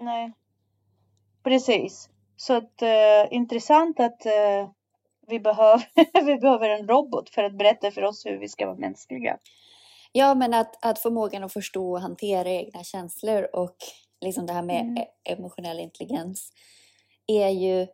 Nej. 0.00 0.32
Precis. 1.44 2.10
Så 2.36 2.54
att 2.56 2.82
eh, 2.82 3.26
intressant 3.30 4.00
att 4.00 4.26
eh, 4.26 4.68
vi, 5.28 5.40
behöver, 5.40 5.88
vi 6.26 6.36
behöver 6.36 6.68
en 6.68 6.88
robot 6.88 7.30
för 7.30 7.44
att 7.44 7.58
berätta 7.58 7.90
för 7.90 8.04
oss 8.04 8.26
hur 8.26 8.38
vi 8.38 8.48
ska 8.48 8.66
vara 8.66 8.76
mänskliga. 8.76 9.38
Ja, 10.12 10.34
men 10.34 10.54
att, 10.54 10.84
att 10.84 10.98
förmågan 10.98 11.44
att 11.44 11.52
förstå 11.52 11.92
och 11.92 12.00
hantera 12.00 12.48
egna 12.50 12.84
känslor 12.84 13.48
och 13.56 13.76
liksom 14.20 14.46
det 14.46 14.52
här 14.52 14.62
med 14.62 14.80
Mm. 14.80 14.96
e- 14.96 15.06
emotionell 15.24 15.80
intelligens 15.80 16.50
är 17.26 17.48
ju 17.48 17.86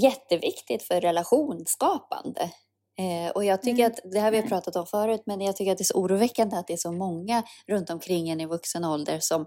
jätteviktigt 0.00 0.82
för 0.82 1.00
relationsskapande. 1.00 2.50
Eh, 2.98 3.30
och 3.34 3.44
jag 3.44 3.62
tycker 3.62 3.84
Mm. 3.84 3.92
att, 3.92 4.12
det 4.12 4.18
här 4.18 4.24
har 4.24 4.30
vi 4.32 4.38
Mm. 4.38 4.48
pratat 4.48 4.76
om 4.76 4.86
förut, 4.86 5.22
men 5.26 5.40
jag 5.40 5.56
tycker 5.56 5.72
att 5.72 5.78
det 5.78 5.82
är 5.82 5.94
så 5.94 5.98
oroväckande 5.98 6.56
att 6.56 6.66
det 6.66 6.72
är 6.72 6.76
så 6.76 6.92
många 6.92 7.42
runt 7.66 7.90
omkring 7.90 8.28
en 8.30 8.40
i 8.40 8.46
vuxen 8.46 8.84
ålder 8.84 9.18
som 9.20 9.46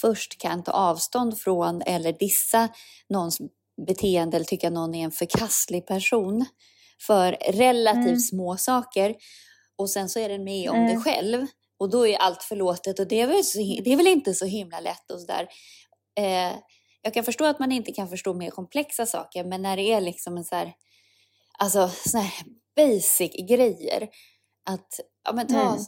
först 0.00 0.38
kan 0.38 0.62
ta 0.62 0.72
avstånd 0.72 1.38
från 1.38 1.82
eller 1.82 2.12
dissa 2.12 2.68
någons 3.08 3.38
beteende 3.86 4.36
eller 4.36 4.44
tycka 4.46 4.70
någon 4.70 4.94
är 4.94 5.04
en 5.04 5.12
förkastlig 5.12 5.86
person 5.86 6.46
för 7.06 7.32
relativt 7.52 8.06
Mm. 8.06 8.18
små 8.18 8.56
saker 8.56 9.14
och 9.76 9.90
sen 9.90 10.08
så 10.08 10.18
är 10.18 10.28
den 10.28 10.44
med 10.44 10.70
om 10.70 10.76
Mm. 10.76 10.94
det 10.94 11.00
själv 11.00 11.46
och 11.78 11.90
då 11.90 12.06
är 12.06 12.16
allt 12.16 12.42
förlåtet 12.42 12.98
och 12.98 13.08
det 13.08 13.20
är 13.20 13.26
väl, 13.26 13.44
så, 13.44 13.58
det 13.58 13.92
är 13.92 13.96
väl 13.96 14.06
inte 14.06 14.34
så 14.34 14.44
himla 14.46 14.80
lätt 14.80 15.10
och 15.10 15.20
sådär. 15.20 15.48
Eh, 16.18 16.56
jag 17.02 17.14
kan 17.14 17.24
förstå 17.24 17.44
att 17.44 17.58
man 17.58 17.72
inte 17.72 17.92
kan 17.92 18.08
förstå 18.08 18.34
mer 18.34 18.50
komplexa 18.50 19.06
saker 19.06 19.44
men 19.44 19.62
när 19.62 19.76
det 19.76 19.92
är 19.92 20.00
liksom 20.00 20.36
en 20.36 20.44
så 20.44 20.54
här, 20.56 20.72
alltså 21.58 21.88
såna 22.08 22.22
här 22.22 22.44
basic 22.76 23.32
grejer 23.48 24.08
att, 24.70 25.00
ja 25.24 25.32
men 25.32 25.46
ta 25.46 25.60
Mm. 25.60 25.78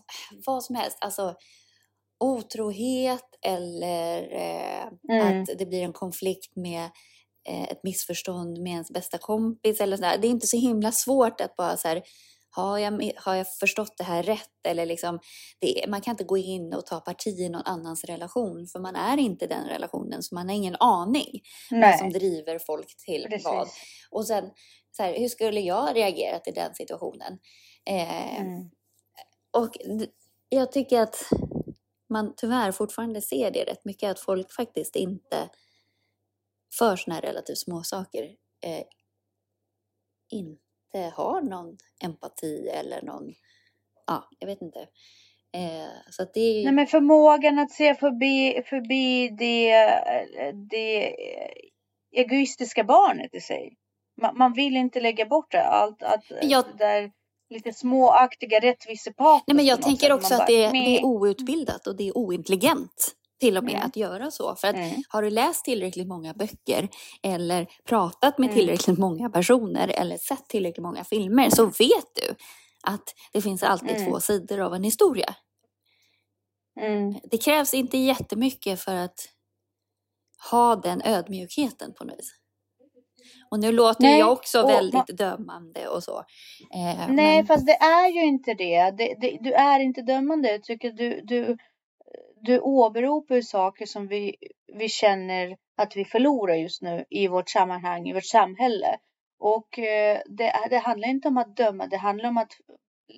vad 0.47 0.65
som 0.65 0.75
helst, 0.77 0.99
alltså 1.01 1.35
otrohet 2.25 3.25
eller 3.47 4.23
eh, 4.33 4.87
Mm. 5.11 5.41
att 5.43 5.59
det 5.59 5.67
blir 5.67 5.83
en 5.83 5.93
konflikt 5.93 6.57
med 6.57 6.91
ett 7.49 7.83
missförstånd 7.83 8.59
med 8.59 8.73
ens 8.73 8.91
bästa 8.91 9.19
kompis 9.19 9.81
eller 9.81 9.97
sådär. 9.97 10.19
Det 10.19 10.27
är 10.27 10.31
inte 10.31 10.47
så 10.47 10.57
himla 10.57 10.93
svårt 10.93 11.41
att 11.41 11.57
bara 11.57 11.77
så 11.77 11.89
här, 11.89 12.03
har 12.53 12.79
jag, 12.79 13.13
har 13.17 13.35
jag 13.35 13.47
förstått 13.55 13.95
det 13.99 14.05
här 14.05 14.23
rätt? 14.23 14.67
Eller 14.69 14.87
liksom, 14.87 15.19
det, 15.61 15.85
man 15.89 16.01
kan 16.01 16.13
inte 16.13 16.25
gå 16.25 16.37
in 16.39 16.75
och 16.75 16.87
ta 16.87 17.01
parti 17.01 17.39
i 17.41 17.49
någon 17.49 17.63
annans 17.65 18.05
relation 18.05 18.67
för 18.67 18.79
man 18.81 18.97
är 18.97 19.17
inte 19.17 19.47
den 19.47 19.69
relationen 19.69 20.23
så 20.23 20.35
man 20.35 20.49
har 20.49 20.57
ingen 20.57 20.77
aning 20.81 21.41
vad 21.71 21.99
som 21.99 22.11
driver 22.11 22.59
folk 22.59 22.97
till 23.07 23.27
vad. 23.45 23.67
precis. 23.67 23.81
Och 24.11 24.27
sen, 24.27 24.51
så 24.97 25.03
här, 25.03 25.19
hur 25.19 25.29
skulle 25.29 25.61
jag 25.61 25.97
reagerat 25.97 26.49
i 26.49 26.51
den 26.51 26.75
situationen? 26.75 27.39
Eh, 27.91 28.41
Mm. 28.41 28.71
och 29.57 29.77
jag 30.49 30.73
tycker 30.73 31.01
att 31.01 31.17
man 32.09 32.35
tyvärr 32.37 32.73
fortfarande 32.73 33.21
ser 33.21 33.51
det 33.51 33.65
rätt 33.65 33.85
mycket, 33.85 34.11
att 34.11 34.21
folk 34.21 34.53
faktiskt 34.53 34.97
inte 34.97 35.49
för 36.79 36.97
såna 36.97 37.15
här 37.15 37.23
relativt 37.23 37.59
små 37.59 37.83
saker 37.83 38.23
eh, 38.67 38.85
inte 40.31 41.13
har 41.15 41.41
någon 41.43 41.77
empati 42.05 42.69
eller 42.69 43.03
någon, 43.03 43.35
ja, 44.07 44.29
jag 44.39 44.47
vet 44.47 44.63
inte. 44.63 44.81
Eh, 45.53 45.89
så 46.11 46.23
att 46.23 46.35
det 46.35 46.41
är 46.41 46.65
Nej, 46.65 46.73
men 46.73 46.87
förmågan 46.87 47.59
att 47.59 47.71
se 47.71 47.95
förbi, 47.95 48.63
förbi 48.67 49.29
det, 49.29 49.73
det 50.71 51.17
egoistiska 52.13 52.85
barnet 52.85 53.35
i 53.35 53.41
sig. 53.41 53.77
Man, 54.23 54.39
man 54.39 54.53
vill 54.53 54.77
inte 54.77 55.01
lägga 55.01 55.27
bort 55.27 55.51
det. 55.53 55.65
Allt 55.65 56.03
att 56.03 56.25
Jag- 56.43 56.65
det 56.65 56.85
där 56.85 57.13
lite 57.51 57.73
småaktiga 57.73 58.61
rättvisepatos. 58.61 59.43
nej 59.47 59.57
men 59.57 59.65
jag 59.67 59.83
tänker 59.83 60.13
också 60.13 60.35
att 60.35 60.47
det, 60.47 60.65
är- 60.65 60.73
det 60.73 60.99
är 60.99 61.05
outbildat 61.05 61.87
och 61.87 61.97
det 61.97 62.09
är 62.09 62.17
ointelligent 62.17 63.17
till 63.41 63.57
och 63.57 63.65
med 63.65 63.75
Mm. 63.75 63.87
att 63.87 63.97
göra 63.97 64.31
så. 64.31 64.55
För 64.57 64.69
att 64.69 64.75
Mm. 64.75 65.03
Har 65.09 65.23
du 65.23 65.31
läst 65.31 65.65
tillräckligt 65.65 66.07
många 66.09 66.35
böcker 66.35 66.89
eller 67.23 67.67
pratat 67.85 68.39
med 68.39 68.47
Mm. 68.47 68.59
tillräckligt 68.59 68.99
många 68.99 69.31
personer 69.31 69.89
eller 69.89 70.17
sett 70.17 70.49
tillräckligt 70.49 70.83
många 70.83 71.05
filmer 71.05 71.51
så 71.51 71.65
vet 71.67 72.15
du 72.15 72.35
att 72.83 73.15
det 73.33 73.41
finns 73.43 73.63
alltid 73.63 73.97
Mm. 73.97 74.11
två 74.11 74.21
sidor 74.21 74.61
av 74.61 74.75
en 74.75 74.85
historia. 74.85 75.35
Mm. 76.81 77.15
Det 77.31 77.39
krävs 77.39 77.75
inte 77.75 77.99
jättemycket 77.99 78.81
för 78.81 78.95
att 78.95 79.29
ha 80.51 80.77
den 80.77 81.03
ödmjukheten 81.05 81.95
på 81.95 82.05
något 82.05 82.19
vis. 82.19 82.37
Och 83.51 83.61
nu 83.61 83.73
låter 83.73 84.03
Nej, 84.03 84.19
jag 84.19 84.33
också 84.33 84.63
och 84.63 84.71
väldigt 84.71 84.95
ma- 85.01 85.13
dömande 85.17 85.89
och 85.89 86.03
så. 86.05 86.19
Eh, 86.75 87.09
Nej, 87.09 87.37
men, 87.37 87.47
fast 87.47 87.67
det 87.67 87.73
är 87.77 88.09
ju 88.09 88.25
inte 88.25 88.55
det. 88.55 88.91
det, 88.99 89.15
det 89.21 89.39
du 89.41 89.53
är 89.53 89.81
inte 89.81 90.03
dömande. 90.03 90.51
Jag 90.51 90.63
tycker 90.63 90.91
du, 90.93 91.21
du, 91.25 91.57
du 92.41 92.61
åberopar 92.61 93.35
ju 93.35 93.43
saker 93.43 93.87
som 93.87 94.07
vi, 94.07 94.37
vi 94.73 94.89
känner 94.89 95.57
att 95.77 95.97
vi 95.97 96.05
förlorar 96.05 96.55
just 96.55 96.83
nu 96.83 97.05
i 97.11 97.29
vårt 97.29 97.49
sammanhang, 97.51 98.09
i 98.09 98.13
vårt 98.13 98.27
samhälle. 98.27 98.99
Och 99.39 99.79
eh, 99.79 100.21
det, 100.27 100.53
det 100.71 100.79
handlar 100.79 101.09
inte 101.09 101.29
om 101.29 101.37
att 101.37 101.57
döma, 101.57 101.87
det 101.87 101.97
handlar 101.97 102.29
om 102.29 102.37
att 102.37 102.53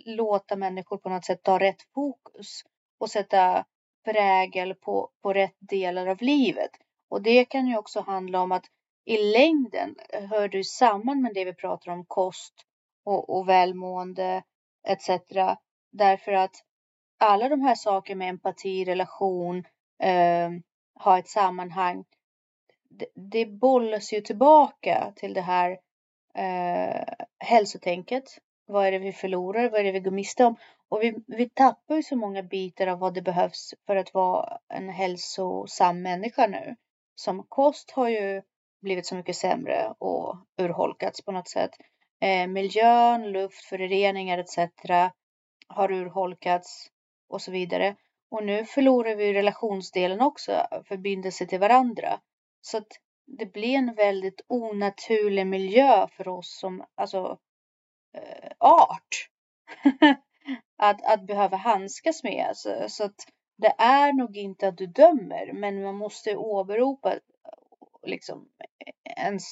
låta 0.07 0.57
människor 0.57 0.99
på 0.99 1.09
något 1.09 1.25
sätt 1.25 1.43
ta 1.43 1.59
rätt 1.59 1.83
fokus 1.95 2.63
och 2.99 3.11
sätta 3.11 3.65
prägel 4.05 4.75
på, 4.75 5.11
på 5.23 5.33
rätt 5.33 5.57
delar 5.59 6.07
av 6.07 6.23
livet. 6.23 6.71
Och 7.09 7.23
det 7.23 7.45
kan 7.45 7.67
ju 7.67 7.77
också 7.77 8.01
handla 8.01 8.41
om 8.41 8.53
att 8.53 8.65
i 9.05 9.19
längden 9.19 9.95
hör 10.31 10.49
du 10.49 10.65
samman 10.65 11.23
med 11.23 11.35
det 11.35 11.45
vi 11.45 11.55
pratar 11.55 11.93
om 11.93 12.05
kost 12.05 12.55
och, 13.05 13.31
och 13.31 13.49
välmående 13.49 14.43
etc. 14.89 15.11
Därför 15.93 16.33
att 16.33 16.65
alla 17.23 17.49
de 17.49 17.61
här 17.61 17.75
sakerna 17.75 18.19
med 18.19 18.29
empati, 18.29 18.85
relation, 18.85 19.65
eh, 20.03 20.51
ha 20.95 21.19
ett 21.19 21.29
sammanhang. 21.29 22.05
Det, 22.91 23.07
det 23.15 23.47
bollas 23.47 24.13
ju 24.13 24.21
tillbaka 24.21 25.13
till 25.17 25.35
det 25.35 25.41
här 25.41 25.79
eh, 26.35 27.05
hälsotänket. 27.39 28.25
Vad 28.67 28.87
är 28.87 28.93
det 28.93 28.99
vi 28.99 29.13
förlorar? 29.13 29.71
Vad 29.71 29.81
är 29.81 29.85
det 29.85 29.93
vi 29.93 30.01
går 30.01 30.11
miste 30.11 30.45
om? 30.45 30.57
Och 30.89 31.03
vi, 31.03 31.15
vi 31.27 31.49
tappar 31.49 31.97
ju 31.97 32.03
så 32.03 32.17
många 32.17 32.43
bitar 32.43 32.87
av 32.87 32.99
vad 32.99 33.15
det 33.15 33.23
behövs 33.23 33.75
för 33.87 33.97
att 33.97 34.15
vara 34.15 34.59
en 34.69 34.89
hälsosam 34.89 36.03
människa 36.03 36.47
nu. 36.47 36.77
Som 37.15 37.43
kost 37.49 37.91
har 37.91 38.09
ju 38.09 38.43
blivit 38.83 39.07
så 39.07 39.15
mycket 39.15 39.37
sämre 39.37 39.95
och 39.99 40.37
urholkats 40.59 41.25
på 41.25 41.33
något 41.33 41.49
sätt. 41.49 41.71
Eh, 42.21 42.47
miljön, 42.47 43.33
luftföroreningar 43.33 44.39
etc. 44.39 44.59
har 45.69 45.93
urholkats 45.93 46.92
och 47.33 47.43
så 47.43 47.51
vidare. 47.51 47.97
Och 48.31 48.45
nu 48.45 48.65
förlorar 48.65 49.15
vi 49.15 49.33
relationsdelen 49.33 50.21
också, 50.21 50.67
förbindelse 50.85 51.47
till 51.47 51.61
varandra. 51.61 52.21
Så 52.61 52.79
att 52.79 52.89
det 53.27 53.47
blir 53.47 53.75
en 53.75 53.95
väldigt 53.95 54.41
onaturlig 54.49 55.47
miljö 55.47 56.09
för 56.09 56.29
oss 56.29 56.59
som 56.59 56.85
alltså, 56.95 57.39
eh, 58.15 58.51
art. 58.59 59.29
att, 60.79 61.05
att 61.05 61.27
behöva 61.27 61.57
handskas 61.57 62.23
med. 62.23 62.51
Så, 62.55 62.89
så 62.89 63.05
att 63.05 63.27
det 63.57 63.75
är 63.79 64.13
nog 64.13 64.37
inte 64.37 64.69
att 64.69 64.79
du 64.79 64.87
dömer, 64.87 65.53
men 65.53 65.83
man 65.83 65.95
måste 65.95 66.37
åberopa 66.37 67.15
liksom 68.07 68.49
ens, 69.17 69.45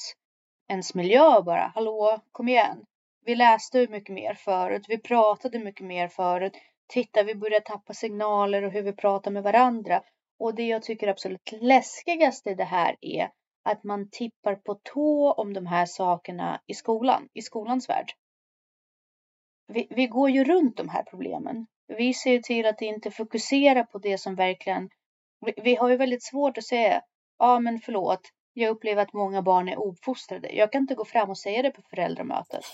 ens 0.69 0.95
miljö 0.95 1.43
bara. 1.43 1.73
Hallå, 1.75 2.21
kom 2.33 2.49
igen. 2.49 2.85
Vi 3.25 3.35
läste 3.35 3.87
mycket 3.91 4.15
mer 4.15 4.35
förut. 4.35 4.85
Vi 4.89 4.99
pratade 4.99 5.59
mycket 5.59 5.87
mer 5.87 6.09
förut. 6.09 6.57
Titta, 6.91 7.23
vi 7.23 7.35
börjar 7.35 7.61
tappa 7.61 7.95
signaler 7.95 8.63
och 8.63 8.73
hur 8.73 8.83
vi 8.83 8.93
pratar 8.93 9.31
med 9.31 9.43
varandra. 9.43 10.03
Och 10.39 10.55
det 10.55 10.67
jag 10.67 10.83
tycker 10.83 11.09
absolut 11.09 11.53
läskigast 11.53 12.47
i 12.47 12.55
det 12.55 12.65
här 12.65 12.97
är 13.01 13.31
att 13.63 13.85
man 13.85 14.09
tippar 14.11 14.55
på 14.55 14.75
tå 14.75 15.33
om 15.33 15.53
de 15.53 15.67
här 15.67 15.87
sakerna 15.87 16.61
i 16.67 16.75
skolan, 16.75 17.29
i 17.33 17.43
skolans 17.43 17.89
värld. 17.89 18.13
Vi, 19.73 19.87
vi 19.91 20.07
går 20.07 20.31
ju 20.31 20.45
runt 20.45 20.77
de 20.77 20.89
här 20.89 21.03
problemen. 21.03 21.67
Vi 21.87 22.15
ser 22.15 22.39
till 22.39 22.67
att 22.67 22.83
inte 22.83 23.11
fokusera 23.11 23.85
på 23.85 23.99
det 23.99 24.19
som 24.19 24.35
verkligen... 24.35 24.89
Vi, 25.47 25.55
vi 25.57 25.75
har 25.75 25.89
ju 25.89 25.97
väldigt 25.97 26.23
svårt 26.23 26.59
att 26.59 26.65
säga, 26.65 27.03
ja 27.39 27.61
men 27.61 27.81
förlåt, 27.81 28.21
jag 28.53 28.71
upplever 28.71 29.03
att 29.03 29.13
många 29.13 29.43
barn 29.43 29.69
är 29.69 29.87
uppfostrade. 29.87 30.53
Jag 30.53 30.73
kan 30.73 30.81
inte 30.81 30.95
gå 30.95 31.05
fram 31.05 31.31
och 31.31 31.39
säga 31.39 31.63
det 31.63 31.71
på 31.71 31.83
föräldramötet. 31.83 32.65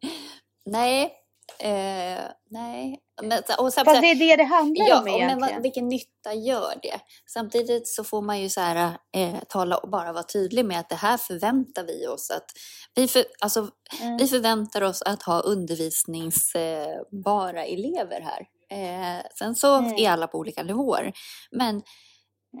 nej, 0.64 1.23
eh, 1.58 2.22
nej. 2.50 3.00
Men, 3.22 3.38
och 3.58 3.74
Fast 3.74 3.86
det 3.86 4.10
är 4.10 4.14
det 4.14 4.36
det 4.36 4.44
handlar 4.44 4.86
ja, 4.88 5.00
om 5.00 5.08
egentligen. 5.08 5.40
Men 5.40 5.52
vad, 5.54 5.62
vilken 5.62 5.88
nytta 5.88 6.34
gör 6.34 6.74
det? 6.82 7.00
Samtidigt 7.26 7.88
så 7.88 8.04
får 8.04 8.22
man 8.22 8.40
ju 8.40 8.48
så 8.48 8.60
här, 8.60 8.96
eh, 9.16 9.34
tala 9.48 9.76
och 9.76 9.90
bara 9.90 10.12
vara 10.12 10.22
tydlig 10.22 10.64
med 10.64 10.80
att 10.80 10.88
det 10.88 10.94
här 10.94 11.16
förväntar 11.16 11.84
vi 11.84 12.06
oss. 12.06 12.30
Att 12.30 12.50
vi, 12.94 13.08
för, 13.08 13.24
alltså, 13.40 13.68
Mm. 14.00 14.16
vi 14.16 14.28
förväntar 14.28 14.82
oss 14.82 15.02
att 15.02 15.22
ha 15.22 15.40
undervisningsbara 15.40 17.64
elever 17.64 18.20
här. 18.20 18.46
Eh, 18.70 19.22
sen 19.38 19.54
så 19.54 19.74
Mm. 19.74 19.94
är 19.96 20.10
alla 20.10 20.26
på 20.26 20.38
olika 20.38 20.62
nivåer. 20.62 21.12
Men 21.50 21.82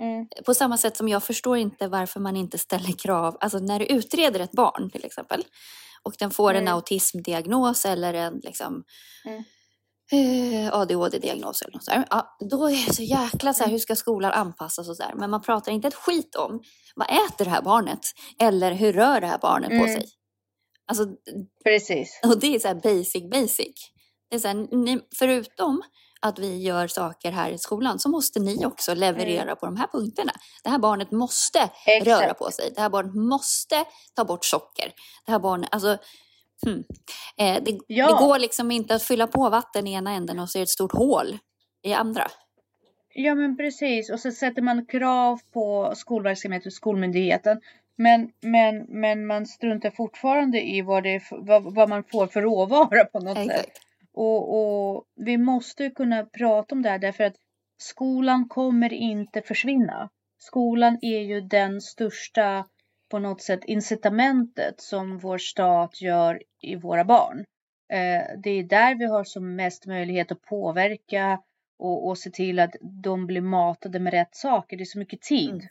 Mm. 0.00 0.26
på 0.46 0.54
samma 0.54 0.78
sätt 0.78 0.96
som 0.96 1.08
jag 1.08 1.22
förstår 1.22 1.56
inte 1.56 1.88
varför 1.88 2.20
man 2.20 2.36
inte 2.36 2.58
ställer 2.58 2.92
krav, 2.92 3.36
alltså 3.40 3.58
när 3.58 3.78
du 3.78 3.86
utreder 3.86 4.40
ett 4.40 4.52
barn 4.52 4.90
till 4.90 5.04
exempel 5.04 5.44
och 6.04 6.14
den 6.18 6.30
får 6.30 6.50
en 6.54 6.62
Mm. 6.62 6.74
autismdiagnos 6.74 7.84
eller 7.84 8.14
en 8.14 8.34
liksom 8.42 8.84
Mm. 9.24 9.44
eh, 10.12 10.74
ADHD-diagnos 10.74 11.62
eller 11.62 11.72
något 11.72 11.84
sådär. 11.84 12.06
Ja, 12.10 12.36
då 12.50 12.70
är 12.70 12.86
det 12.86 12.94
så 12.94 13.02
jäkla 13.02 13.52
så 13.54 13.58
här, 13.58 13.66
Mm. 13.66 13.72
hur 13.72 13.78
ska 13.78 13.96
skolan 13.96 14.32
anpassas 14.32 14.88
och 14.88 14.96
sådär. 14.96 15.12
Men 15.16 15.30
man 15.30 15.42
pratar 15.42 15.72
inte 15.72 15.88
ett 15.88 15.94
skit 15.94 16.34
om 16.34 16.62
vad 16.94 17.06
äter 17.10 17.44
det 17.44 17.50
här 17.50 17.62
barnet? 17.62 18.00
Eller 18.40 18.72
hur 18.72 18.92
rör 18.92 19.20
det 19.20 19.26
här 19.26 19.38
barnet 19.38 19.68
på 19.68 19.74
Mm. 19.74 19.86
sig? 19.88 20.08
Alltså, 20.86 21.06
Precis. 21.64 22.20
och 22.24 22.40
det 22.40 22.54
är 22.54 22.58
så 22.58 22.68
här 22.68 22.74
basic 22.74 23.30
basic. 23.30 23.74
Det 24.30 24.36
är 24.36 24.40
så 24.40 24.48
här, 24.48 24.76
ni, 24.84 25.00
förutom 25.18 25.82
att 26.24 26.38
vi 26.38 26.62
gör 26.62 26.86
saker 26.86 27.32
här 27.32 27.50
i 27.50 27.58
skolan 27.58 27.98
så 27.98 28.08
måste 28.08 28.40
ni 28.40 28.66
också 28.66 28.94
leverera 28.94 29.56
på 29.56 29.66
de 29.66 29.76
här 29.76 29.86
punkterna. 29.86 30.32
Det 30.62 30.70
här 30.70 30.78
barnet 30.78 31.10
måste 31.10 31.70
Exakt. 31.86 32.06
röra 32.06 32.34
på 32.34 32.50
sig. 32.50 32.72
Det 32.74 32.80
här 32.80 32.90
barnet 32.90 33.14
måste 33.14 33.84
ta 34.14 34.24
bort 34.24 34.44
socker. 34.44 34.92
Det 35.26 35.32
här 35.32 35.38
barnet, 35.38 35.68
alltså, 35.72 35.98
hmm. 36.66 36.84
eh, 37.36 37.62
det, 37.62 37.78
Ja. 37.86 38.06
det 38.06 38.26
går 38.26 38.38
liksom 38.38 38.70
inte 38.70 38.94
att 38.94 39.02
fylla 39.02 39.26
på 39.26 39.48
vatten 39.50 39.86
i 39.86 39.92
ena 39.92 40.12
änden 40.12 40.38
och 40.38 40.50
så 40.50 40.58
är 40.58 40.60
det 40.60 40.64
ett 40.64 40.68
stort 40.68 40.92
hål 40.92 41.38
i 41.82 41.92
andra. 41.92 42.26
Ja 43.14 43.34
men 43.34 43.56
precis 43.56 44.10
och 44.10 44.20
så 44.20 44.30
sätter 44.30 44.62
man 44.62 44.86
krav 44.86 45.40
på 45.52 45.92
skolverksamhet 45.96 46.66
och 46.66 46.72
skolmyndigheten. 46.72 47.60
Men, 47.96 48.30
men, 48.40 48.86
men 48.88 49.26
man 49.26 49.46
struntar 49.46 49.90
fortfarande 49.90 50.62
i 50.62 50.82
vad, 50.82 51.02
det, 51.02 51.22
vad, 51.30 51.74
vad 51.74 51.88
man 51.88 52.04
får 52.04 52.26
för 52.26 52.42
råvara 52.42 53.04
på 53.04 53.20
något 53.20 53.46
sätt. 53.46 53.80
Och, 54.14 54.94
och 54.94 55.04
vi 55.16 55.38
måste 55.38 55.90
kunna 55.90 56.24
prata 56.24 56.74
om 56.74 56.82
det 56.82 56.88
här 56.88 56.98
därför 56.98 57.24
att 57.24 57.36
skolan 57.78 58.48
kommer 58.48 58.92
inte 58.92 59.42
försvinna. 59.42 60.10
Skolan 60.38 60.98
är 61.02 61.20
ju 61.20 61.40
den 61.40 61.80
största 61.80 62.66
på 63.10 63.18
något 63.18 63.42
sätt 63.42 63.64
incitamentet 63.64 64.80
som 64.80 65.18
vår 65.18 65.38
stat 65.38 66.00
gör 66.00 66.42
i 66.60 66.76
våra 66.76 67.04
barn. 67.04 67.44
Eh, 67.92 68.38
det 68.42 68.50
är 68.50 68.62
där 68.62 68.94
vi 68.94 69.04
har 69.04 69.24
som 69.24 69.56
mest 69.56 69.86
möjlighet 69.86 70.32
att 70.32 70.42
påverka 70.42 71.40
och, 71.78 72.08
och 72.08 72.18
se 72.18 72.30
till 72.30 72.58
att 72.58 72.76
de 72.80 73.26
blir 73.26 73.40
matade 73.40 74.00
med 74.00 74.12
rätt 74.12 74.36
saker. 74.36 74.76
Det 74.76 74.82
är 74.82 74.84
så 74.84 74.98
mycket 74.98 75.22
tid. 75.22 75.50
Mm. 75.50 75.66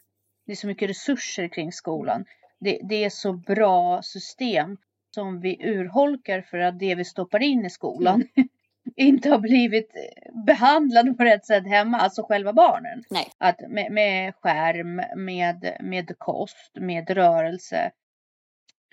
Det 0.46 0.52
är 0.52 0.56
så 0.56 0.68
mycket 0.68 0.90
resurser 0.90 1.48
kring 1.48 1.72
skolan. 1.72 2.26
Det, 2.60 2.80
det 2.84 3.04
är 3.04 3.10
så 3.10 3.34
bra 3.34 4.02
system 4.02 4.78
som 5.14 5.40
vi 5.40 5.58
urholkar 5.64 6.42
för 6.42 6.58
att 6.58 6.80
det 6.80 6.96
vi 6.96 7.06
stoppar 7.06 7.44
in 7.44 7.66
i 7.66 7.70
skolan 7.70 8.24
inte 8.96 9.30
har 9.30 9.40
blivit 9.40 9.92
behandlad 10.46 11.18
på 11.18 11.24
rätt 11.24 11.46
sätt 11.46 11.68
hemma, 11.68 11.98
alltså 11.98 12.24
själva 12.24 12.54
barnen. 12.54 13.04
Nej. 13.10 13.28
Att 13.38 13.62
med, 13.70 13.92
med 13.92 14.36
skärm, 14.36 15.02
med, 15.26 15.78
med 15.80 16.18
kost, 16.18 16.72
med 16.76 17.10
rörelse, 17.10 17.92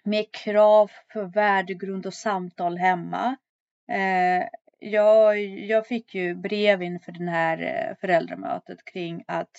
med 0.04 0.32
krav 0.32 0.90
för 1.12 1.24
värdegrund 1.24 2.06
och 2.06 2.14
samtal 2.14 2.78
hemma. 2.78 3.36
Eh, 3.92 4.48
jag, 4.78 5.38
jag 5.44 5.86
fick 5.86 6.14
ju 6.14 6.34
brev 6.34 6.82
inför 6.82 7.12
det 7.12 7.30
här 7.30 7.62
eh, 7.62 7.96
föräldramötet 8.00 8.84
kring 8.84 9.24
att 9.26 9.50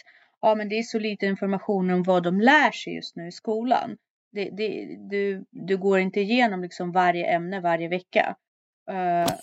ja, 0.41 0.55
men 0.55 0.69
det 0.69 0.79
är 0.79 0.83
så 0.83 0.99
lite 0.99 1.25
information 1.25 1.89
om 1.89 2.03
vad 2.03 2.23
de 2.23 2.41
lär 2.41 2.71
sig 2.71 2.95
just 2.95 3.15
nu 3.15 3.27
i 3.27 3.31
skolan. 3.31 3.97
Det, 4.31 4.49
det, 4.49 4.97
du, 5.09 5.45
du 5.49 5.77
går 5.77 5.99
inte 5.99 6.19
igenom 6.19 6.61
liksom 6.61 6.91
varje 6.91 7.25
ämne 7.25 7.59
varje 7.59 7.87
vecka. 7.87 8.35
Eh, 8.89 9.33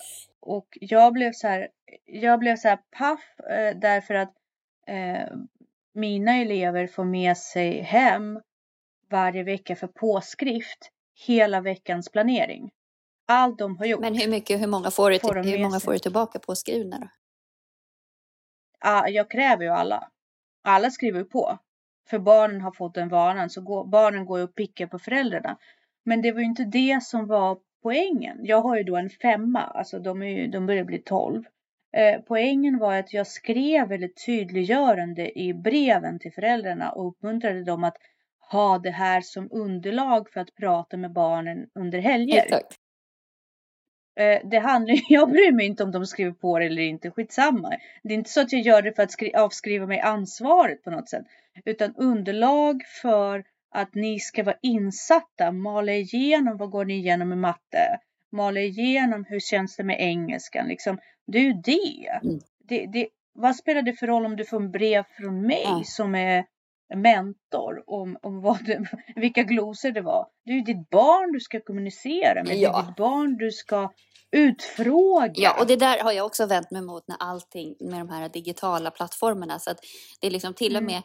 och 0.41 0.79
jag 0.81 1.13
blev 1.13 1.33
så 1.33 1.49
här, 1.49 1.69
jag 2.05 2.39
blev 2.39 2.57
så 2.57 2.69
här 2.69 2.79
paff 2.91 3.41
eh, 3.51 3.77
därför 3.77 4.15
att 4.15 4.35
eh, 4.87 5.29
mina 5.95 6.37
elever 6.37 6.87
får 6.87 7.05
med 7.05 7.37
sig 7.37 7.81
hem 7.81 8.41
varje 9.11 9.43
vecka 9.43 9.77
för 9.77 9.87
påskrift 9.87 10.91
hela 11.27 11.61
veckans 11.61 12.09
planering. 12.09 12.71
Allt 13.27 13.59
de 13.59 13.77
har 13.77 13.87
gjort. 13.87 14.01
Men 14.01 14.15
hur 14.15 14.31
mycket, 14.31 14.61
hur 14.61 14.67
många 14.67 14.91
får 14.91 15.11
du, 15.11 15.19
Får 15.19 15.35
de 15.35 15.49
hur 15.49 15.63
många 15.63 15.81
får 15.81 15.93
du 15.93 15.99
tillbaka 15.99 16.39
på 16.39 16.55
skrivna 16.55 16.99
då? 16.99 17.09
Ja, 18.81 19.09
jag 19.09 19.31
kräver 19.31 19.65
ju 19.65 19.71
alla. 19.71 20.11
Alla 20.63 20.91
skriver 20.91 21.19
ju 21.19 21.25
på. 21.25 21.59
För 22.11 22.19
barnen 22.19 22.61
har 22.61 22.73
fått 22.73 22.95
den 22.95 23.09
vanan 23.09 23.51
så 23.51 23.61
går, 23.61 23.85
barnen 23.85 24.27
går 24.27 24.43
och 24.43 24.55
pickar 24.55 24.87
på 24.87 24.99
föräldrarna. 24.99 25.59
Men 26.05 26.23
det 26.23 26.33
var 26.33 26.41
ju 26.41 26.47
inte 26.47 26.65
det 26.65 27.03
som 27.03 27.27
var 27.27 27.59
poängen. 27.83 28.39
Jag 28.43 28.61
har 28.61 28.77
ju 28.77 28.83
då 28.83 28.97
en 28.97 29.11
femma, 29.11 29.61
alltså 29.61 29.99
de, 29.99 30.23
är 30.23 30.27
ju, 30.27 30.47
de 30.47 30.67
börjar 30.67 30.85
bli 30.85 30.99
tolv. 30.99 31.45
Eh, 31.93 32.21
poängen 32.27 32.79
var 32.79 32.95
att 32.95 33.13
jag 33.13 33.27
skrev 33.27 33.89
väldigt 33.89 34.27
tydliggörande 34.27 35.39
i 35.39 35.55
breven 35.55 36.19
till 36.19 36.33
föräldrarna 36.33 36.93
och 36.93 37.09
uppmuntrade 37.09 37.65
dem 37.65 37.85
att 37.85 37.97
ha 38.51 38.79
det 38.79 38.91
här 38.91 39.21
som 39.21 39.49
underlag 39.51 40.31
för 40.31 40.41
att 40.41 40.55
prata 40.55 40.97
med 40.97 41.13
barnen 41.13 41.67
under 41.75 41.99
helger. 41.99 42.43
Exakt. 42.43 42.77
Eh, 44.19 44.41
det 44.45 44.59
handlar, 44.59 44.97
jag 45.09 45.31
bryr 45.31 45.53
mig 45.53 45.67
inte 45.67 45.85
om 45.85 45.93
de 45.93 46.07
skriver 46.07 46.33
på 46.33 46.59
det 46.59 46.67
eller 46.67 46.83
inte, 46.83 47.11
skitsamma. 47.11 47.71
Det 48.03 48.15
är 48.15 48.19
inte 48.19 48.31
så 48.31 48.41
att 48.41 48.53
jag 48.53 48.63
gör 48.63 48.83
det 48.83 48.93
för 48.93 49.03
att 49.03 49.13
skri, 49.13 49.35
avskriva 49.35 49.87
mig 49.87 50.01
ansvaret 50.01 50.83
på 50.83 50.91
något 50.91 51.09
sätt. 51.09 51.27
Utan 51.65 51.95
underlag 51.97 52.83
för 53.03 53.45
att 53.75 53.95
ni 53.95 54.21
ska 54.21 54.43
vara 54.45 54.57
insatta, 54.63 55.53
mala 55.53 55.93
igenom 55.93 56.57
vad 56.57 56.71
går 56.71 56.85
ni 56.85 56.95
igenom 56.95 57.29
med 57.29 57.39
matte, 57.39 57.99
mala 58.33 58.61
igenom 58.61 59.25
hur 59.29 59.41
känns 59.41 59.77
det 59.77 59.85
med 59.85 60.01
engelskan, 60.01 60.69
liksom. 60.69 60.99
Det 61.27 61.39
är 61.39 61.43
ju 61.43 61.53
det. 61.53 62.09
Mm. 62.23 62.41
det, 62.69 62.87
det 62.87 63.09
vad 63.35 63.57
spelar 63.57 63.83
det 63.83 63.93
för 63.93 64.07
roll 64.07 64.27
om 64.27 64.37
du 64.37 64.45
får 64.45 64.57
en 64.57 64.71
brev 64.71 65.05
från 65.17 65.41
mig 65.47 65.63
Ja. 65.65 65.83
som 65.85 66.15
är 66.15 66.45
mentor 66.95 67.83
om, 67.87 68.19
om 68.23 68.41
vad 68.43 68.65
det, 68.65 68.85
vilka 69.17 69.43
glosor 69.43 69.91
det 69.91 70.01
var. 70.01 70.27
Det 70.45 70.51
är 70.53 70.55
ju 70.57 70.63
ditt 70.63 70.91
barn 70.91 71.33
du 71.33 71.41
ska 71.41 71.61
kommunicera 71.61 72.35
med. 72.35 72.47
Det 72.47 72.55
Ja. 72.55 72.83
är 72.83 72.87
ditt 72.87 72.97
barn 72.97 73.37
du 73.37 73.51
ska 73.51 73.93
utfråga. 74.31 75.33
Ja, 75.35 75.61
och 75.61 75.67
det 75.67 75.77
där 75.77 75.99
har 75.99 76.13
jag 76.13 76.27
också 76.27 76.47
vänt 76.47 76.71
mig 76.71 76.83
mot 76.83 77.09
när 77.09 77.17
allting 77.21 77.77
med 77.81 77.99
de 78.01 78.09
här 78.09 78.29
digitala 78.29 78.91
plattformarna. 78.91 79.59
Så 79.59 79.71
att 79.71 79.79
det 80.21 80.27
är 80.27 80.31
liksom 80.31 80.55
till 80.55 80.77
och 80.77 80.83
Mm. 80.83 81.03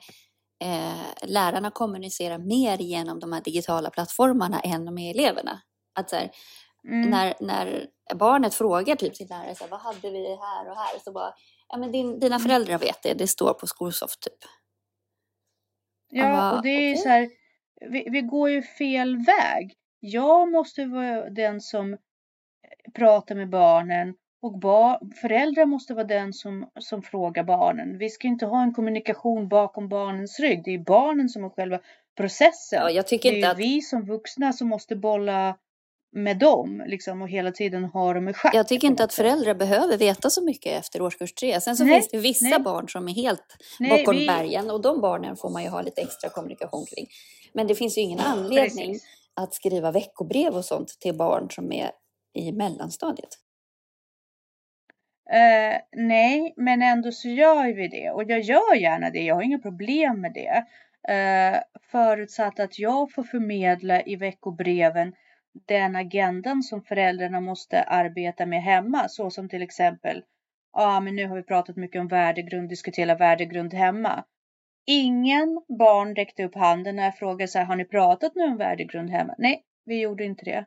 Eh, 0.59 1.27
lärarna 1.29 1.71
kommunicerar 1.71 2.37
mer 2.37 2.77
genom 2.77 3.19
de 3.19 3.33
här 3.33 3.41
digitala 3.41 3.89
plattformarna 3.89 4.59
än 4.59 4.93
med 4.93 5.15
eleverna. 5.15 5.61
Att 5.95 6.09
så 6.09 6.15
här, 6.15 6.31
Mm. 6.87 7.09
när, 7.09 7.33
när 7.39 7.87
barnet 8.15 8.53
frågar 8.55 8.95
typ 8.95 9.15
sin 9.15 9.27
lärare, 9.27 9.55
så 9.55 9.63
här, 9.63 9.71
vad 9.71 9.79
hade 9.79 10.09
vi 10.11 10.27
här 10.41 10.69
och 10.69 10.75
här? 10.77 10.99
Så 11.03 11.11
bara, 11.11 11.33
ja 11.69 11.77
men 11.77 11.91
din, 11.91 12.19
dina 12.19 12.35
Mm. 12.35 12.47
föräldrar 12.47 12.77
vet 12.77 13.03
det, 13.03 13.13
det 13.13 13.27
står 13.27 13.53
på 13.53 13.67
Skolsoft 13.67 14.21
typ. 14.21 14.37
Ja, 16.09 16.23
bara, 16.23 16.51
och 16.57 16.61
det 16.63 16.69
är 16.69 16.81
ju 16.81 16.91
okej. 16.93 17.03
så 17.03 17.09
här, 17.09 17.29
vi, 17.91 18.07
vi 18.09 18.21
går 18.21 18.49
ju 18.49 18.61
fel 18.61 19.17
väg. 19.17 19.73
Jag 19.99 20.51
måste 20.51 20.85
vara 20.85 21.29
den 21.29 21.61
som 21.61 21.97
pratar 22.95 23.35
med 23.35 23.49
barnen 23.49 24.15
och 24.43 24.61
föräldrar 25.21 25.65
måste 25.65 25.93
vara 25.93 26.03
den 26.05 26.33
som, 26.33 26.69
som 26.79 27.01
frågar 27.01 27.43
barnen. 27.43 27.97
Vi 27.97 28.09
ska 28.09 28.27
inte 28.27 28.45
ha 28.45 28.63
en 28.63 28.73
kommunikation 28.73 29.47
bakom 29.47 29.89
barnens 29.89 30.39
rygg. 30.39 30.61
Det 30.65 30.71
är 30.73 30.79
barnen 30.79 31.29
som 31.29 31.43
är 31.43 31.49
själva 31.49 31.79
processen. 32.17 32.79
Ja, 32.81 32.89
jag 32.89 33.05
det 33.05 33.09
tycker 33.09 33.31
är 33.31 33.35
inte 33.35 33.49
att 33.51 33.57
vi 33.57 33.81
som 33.81 34.05
vuxna 34.05 34.53
som 34.53 34.67
måste 34.69 34.95
bolla 34.95 35.57
med 36.15 36.39
dem 36.39 36.83
liksom, 36.87 37.21
och 37.21 37.29
hela 37.29 37.51
tiden 37.51 37.83
ha 37.85 38.13
dem 38.13 38.27
i 38.29 38.33
schack. 38.33 38.55
Jag 38.55 38.67
tycker 38.67 38.87
inte 38.87 39.03
att 39.03 39.13
föräldrar 39.13 39.53
behöver 39.55 39.97
veta 39.97 40.29
så 40.29 40.43
mycket 40.43 40.79
efter 40.79 41.01
årskurs 41.01 41.33
tre. 41.33 41.61
Sen 41.61 41.75
så 41.75 41.83
Nej, 41.83 41.93
finns 41.95 42.09
det 42.11 42.17
vissa 42.17 42.49
nej. 42.49 42.59
barn 42.59 42.89
som 42.89 43.07
är 43.07 43.13
helt 43.13 43.57
Nej, 43.79 43.89
bakom 43.89 44.15
vi- 44.15 44.27
bergen 44.27 44.69
och 44.69 44.81
de 44.81 45.01
barnen 45.01 45.37
får 45.37 45.49
man 45.49 45.63
ju 45.63 45.69
ha 45.69 45.81
lite 45.81 46.01
extra 46.01 46.29
kommunikation 46.29 46.85
kring. 46.85 47.07
Men 47.53 47.67
det 47.67 47.75
finns 47.75 47.97
ju 47.97 48.01
ingen 48.01 48.19
anledning 48.19 48.87
Precis. 48.91 49.03
att 49.33 49.53
skriva 49.53 49.91
veckobrev 49.91 50.55
och 50.55 50.65
sånt 50.65 50.87
till 50.99 51.17
barn 51.17 51.47
som 51.51 51.71
är 51.71 51.91
i 52.33 52.51
mellanstadiet. 52.51 53.29
Eh, 55.31 55.81
nej, 55.91 56.53
men 56.57 56.81
ändå 56.81 57.11
så 57.11 57.29
gör 57.29 57.73
vi 57.73 57.87
det 57.87 58.11
och 58.11 58.23
jag 58.23 58.39
gör 58.39 58.75
gärna 58.75 59.09
det. 59.09 59.21
Jag 59.21 59.35
har 59.35 59.41
inga 59.41 59.59
problem 59.59 60.21
med 60.21 60.33
det. 60.33 60.65
Eh, 61.13 61.59
förutsatt 61.91 62.59
att 62.59 62.79
jag 62.79 63.11
får 63.11 63.23
förmedla 63.23 64.01
i 64.01 64.15
veckobreven 64.15 65.13
den 65.67 65.95
agendan 65.95 66.63
som 66.63 66.81
föräldrarna 66.81 67.39
måste 67.39 67.83
arbeta 67.83 68.45
med 68.45 68.63
hemma, 68.63 69.09
så 69.09 69.29
som 69.29 69.49
till 69.49 69.61
exempel, 69.61 70.23
ja 70.73 70.95
ah, 70.95 70.99
men 70.99 71.15
nu 71.15 71.27
har 71.27 71.35
vi 71.35 71.43
pratat 71.43 71.75
mycket 71.75 72.01
om 72.01 72.07
värdegrund, 72.07 72.69
diskutera 72.69 73.15
värdegrund 73.15 73.73
hemma. 73.73 74.23
Ingen 74.85 75.61
barn 75.79 76.15
räckte 76.15 76.43
upp 76.43 76.55
handen 76.55 76.95
när 76.95 77.03
jag 77.03 77.17
frågade 77.17 77.47
så 77.47 77.59
här, 77.59 77.65
har 77.65 77.75
ni 77.75 77.85
pratat 77.85 78.35
nu 78.35 78.43
om 78.43 78.57
värdegrund 78.57 79.09
hemma? 79.09 79.35
Nej, 79.37 79.63
vi 79.85 79.99
gjorde 80.01 80.23
inte 80.23 80.45
det. 80.45 80.65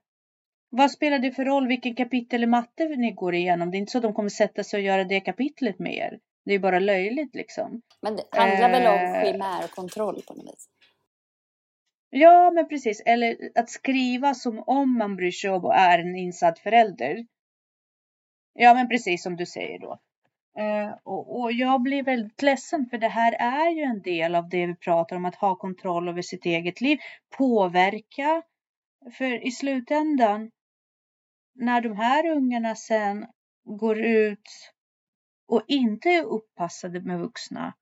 Vad 0.71 0.91
spelar 0.91 1.19
det 1.19 1.33
för 1.33 1.45
roll 1.45 1.69
vilken 1.69 1.95
kapitel 1.95 2.43
i 2.43 2.47
matte 2.47 2.89
ni 2.89 3.13
går 3.13 3.35
igenom? 3.35 3.71
Det 3.71 3.77
är 3.77 3.79
inte 3.79 3.93
så 3.93 3.99
att 3.99 4.03
de 4.03 4.15
kommer 4.15 4.29
sätta 4.29 4.65
sig 4.65 4.79
och 4.79 4.85
göra 4.85 5.05
det 5.05 5.21
kapitlet 5.21 5.79
med 5.79 5.95
er. 5.95 6.19
Det 6.45 6.55
är 6.55 6.59
bara 6.59 6.79
löjligt 6.79 7.35
liksom. 7.35 7.83
Men 8.03 8.17
det 8.17 8.23
handlar 8.31 8.71
väl 8.71 8.87
om 8.87 9.23
primärkontroll 9.23 10.23
på 10.23 10.35
något 10.35 10.47
vis? 10.47 10.69
Ja, 12.11 12.51
men 12.51 12.69
precis. 12.69 13.03
Eller 13.07 13.37
att 13.55 13.71
skriva 13.71 14.35
som 14.35 14.65
om 14.67 14.99
man 14.99 15.17
bryr 15.17 15.31
sig 15.31 15.51
om 15.51 15.65
och 15.65 15.75
är 15.75 15.99
en 15.99 16.17
insatt 16.17 16.59
förälder. 16.59 17.27
Ja, 18.53 18.75
men 18.75 18.89
precis 18.89 19.23
som 19.23 19.37
du 19.37 19.47
säger 19.47 19.79
då. 19.79 19.99
Eh, 20.59 20.95
och, 21.03 21.41
och, 21.41 21.53
jag 21.53 21.83
blir 21.83 22.03
väldigt 22.03 22.43
ledsen 22.43 22.87
för 22.87 22.99
det 22.99 23.09
här 23.09 23.33
är 23.33 23.71
ju 23.71 23.83
en 23.83 24.03
del 24.03 24.35
av 24.35 24.49
det 24.49 24.67
vi 24.67 24.75
pratar 24.75 25.17
om, 25.17 25.25
att 25.25 25.35
ha 25.35 25.55
kontroll 25.55 26.09
över 26.09 26.23
sitt 26.23 26.47
eget 26.47 26.81
liv, 26.81 26.99
påverka. 27.39 28.43
För 29.13 29.47
i 29.47 29.51
slutändan, 29.51 30.51
när 31.57 31.81
de 31.81 31.97
här 31.97 32.31
ungarna 32.31 32.75
sen 32.75 33.27
går 33.65 33.99
ut 33.99 34.49
och 35.49 35.63
inte 35.67 36.09
är 36.09 36.23
uppassade 36.23 37.01
med 37.01 37.21
vuxna, 37.21 37.75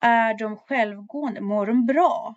är 0.00 0.38
de 0.38 0.56
självgående, 0.56 1.40
mår 1.40 1.66
de 1.66 1.86
bra? 1.86 2.34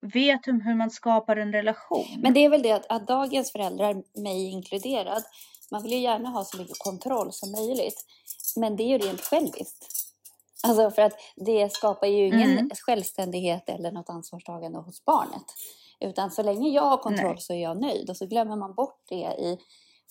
Vet 0.00 0.42
de 0.42 0.60
hur 0.60 0.74
man 0.74 0.90
skapar 0.90 1.36
en 1.36 1.52
relation? 1.52 2.06
Men 2.18 2.34
det 2.34 2.44
är 2.44 2.48
väl 2.48 2.62
det 2.62 2.72
att, 2.72 2.86
att 2.88 3.06
dagens 3.06 3.52
föräldrar, 3.52 4.02
mig 4.20 4.50
inkluderad, 4.50 5.22
man 5.70 5.82
vill 5.82 5.92
ju 5.92 5.98
gärna 5.98 6.28
ha 6.28 6.44
så 6.44 6.58
mycket 6.58 6.78
kontroll 6.78 7.32
som 7.32 7.52
möjligt. 7.52 8.04
Men 8.56 8.76
det 8.76 8.82
är 8.82 8.88
ju 8.88 8.98
rent 8.98 9.20
själviskt. 9.20 9.86
Alltså 10.62 10.90
för 10.90 11.02
att 11.02 11.12
det 11.36 11.72
skapar 11.72 12.06
ju 12.06 12.26
ingen 12.26 12.50
mm. 12.50 12.70
självständighet 12.86 13.68
eller 13.68 13.92
något 13.92 14.10
ansvarstagande 14.10 14.78
hos 14.78 15.04
barnet. 15.04 15.44
Utan 16.00 16.30
så 16.30 16.42
länge 16.42 16.68
jag 16.68 16.82
har 16.82 16.96
kontroll 16.96 17.32
Nej. 17.32 17.40
så 17.40 17.52
är 17.52 17.62
jag 17.62 17.80
nöjd. 17.80 18.10
Och 18.10 18.16
så 18.16 18.26
glömmer 18.26 18.56
man 18.56 18.74
bort 18.74 19.00
det 19.08 19.14
i 19.38 19.58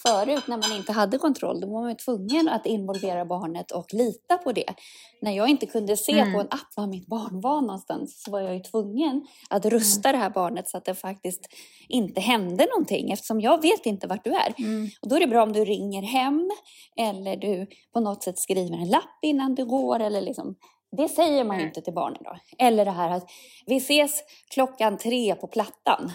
Förut 0.02 0.48
när 0.48 0.58
man 0.58 0.78
inte 0.78 0.92
hade 0.92 1.18
kontroll, 1.18 1.62
då 1.62 1.68
var 1.68 1.82
man 1.82 1.98
tvungen 1.98 2.50
att 2.50 2.66
involvera 2.66 3.26
barnet 3.26 3.72
och 3.72 3.94
lita 3.94 4.38
på 4.38 4.52
det. 4.52 4.74
När 5.22 5.32
jag 5.32 5.50
inte 5.50 5.66
kunde 5.66 5.98
se 5.98 6.20
mm. 6.20 6.34
på 6.34 6.40
en 6.40 6.48
app 6.50 6.68
var 6.76 6.88
mitt 6.88 7.08
barn 7.08 7.42
var 7.42 7.62
någonstans 7.62 8.24
så 8.24 8.32
var 8.32 8.42
jag 8.42 8.64
tvungen 8.64 9.28
att 9.50 9.66
mm. 9.66 9.80
rusta 9.80 10.10
mm. 10.10 10.20
det 10.20 10.24
här 10.24 10.34
barnet 10.34 10.70
så 10.70 10.78
att 10.78 10.86
det 10.86 10.96
faktiskt 10.96 11.48
inte 11.88 12.22
hände 12.22 12.66
någonting 12.66 13.12
eftersom 13.12 13.42
jag 13.42 13.62
vet 13.62 13.86
inte 13.86 14.08
vart 14.08 14.24
du 14.24 14.32
är. 14.34 14.54
Mm. 14.58 14.90
Och 15.02 15.10
då 15.10 15.16
är 15.16 15.20
det 15.20 15.28
bra 15.28 15.44
om 15.44 15.54
du 15.54 15.66
ringer 15.66 16.02
hem 16.02 16.52
eller 16.98 17.36
du 17.36 17.68
på 17.94 18.00
något 18.00 18.24
sätt 18.24 18.40
skriver 18.40 18.78
en 18.78 18.90
lapp 18.90 19.20
innan 19.22 19.56
du 19.56 19.66
går 19.66 20.00
eller 20.00 20.22
liksom 20.22 20.56
det 20.92 21.10
säger 21.10 21.44
man 21.44 21.60
ju 21.60 21.66
inte 21.66 21.82
till 21.82 21.94
barnen 21.94 22.24
då. 22.24 22.38
Eller 22.58 22.86
det 22.86 22.92
här 22.92 23.10
att 23.10 23.30
vi 23.66 23.78
ses 23.78 24.24
klockan 24.54 24.98
tre 24.98 25.36
på 25.36 25.48
Plattan. 25.48 26.12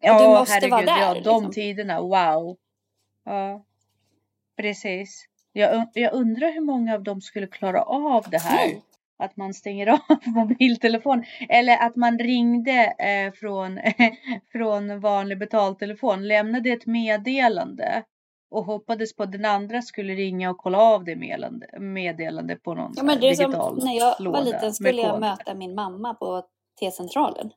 Ja, 0.00 0.22
du 0.22 0.28
måste 0.28 0.54
herregud, 0.54 0.70
vara 0.70 0.84
där. 0.84 1.00
Ja, 1.00 1.14
de 1.14 1.16
liksom. 1.16 1.52
tiderna, 1.52 2.00
wow. 2.00 2.56
Ja, 3.24 3.64
precis. 4.56 5.26
Jag, 5.52 5.86
jag 5.94 6.12
undrar 6.12 6.52
hur 6.52 6.60
många 6.60 6.94
av 6.94 7.02
dem 7.02 7.20
skulle 7.20 7.46
klara 7.46 7.82
av 7.82 8.24
det 8.30 8.38
här. 8.38 8.66
Nej. 8.66 8.82
Att 9.18 9.36
man 9.36 9.54
stänger 9.54 9.86
av 9.86 9.98
mobiltelefon. 10.26 11.24
Eller 11.48 11.76
att 11.86 11.96
man 11.96 12.18
ringde 12.18 12.94
eh, 12.98 13.32
från, 13.32 13.80
från 14.52 15.00
vanlig 15.00 15.38
betaltelefon. 15.38 16.28
Lämnade 16.28 16.70
ett 16.70 16.86
meddelande. 16.86 18.02
Och 18.50 18.64
hoppades 18.64 19.16
på 19.16 19.22
att 19.22 19.32
den 19.32 19.44
andra 19.44 19.82
skulle 19.82 20.14
ringa 20.14 20.50
och 20.50 20.58
kolla 20.58 20.78
av 20.78 21.04
det 21.04 21.16
meddelande, 21.16 21.66
meddelande 21.80 22.56
på 22.56 22.74
någon 22.74 22.92
ja, 22.96 23.02
men 23.02 23.20
det 23.20 23.28
är 23.28 23.34
som, 23.34 23.78
När 23.84 23.98
jag 23.98 24.30
var 24.32 24.44
liten 24.44 24.74
skulle 24.74 25.02
jag 25.02 25.20
möta 25.20 25.54
min 25.54 25.74
mamma 25.74 26.14
på 26.14 26.42
T-centralen. 26.80 27.50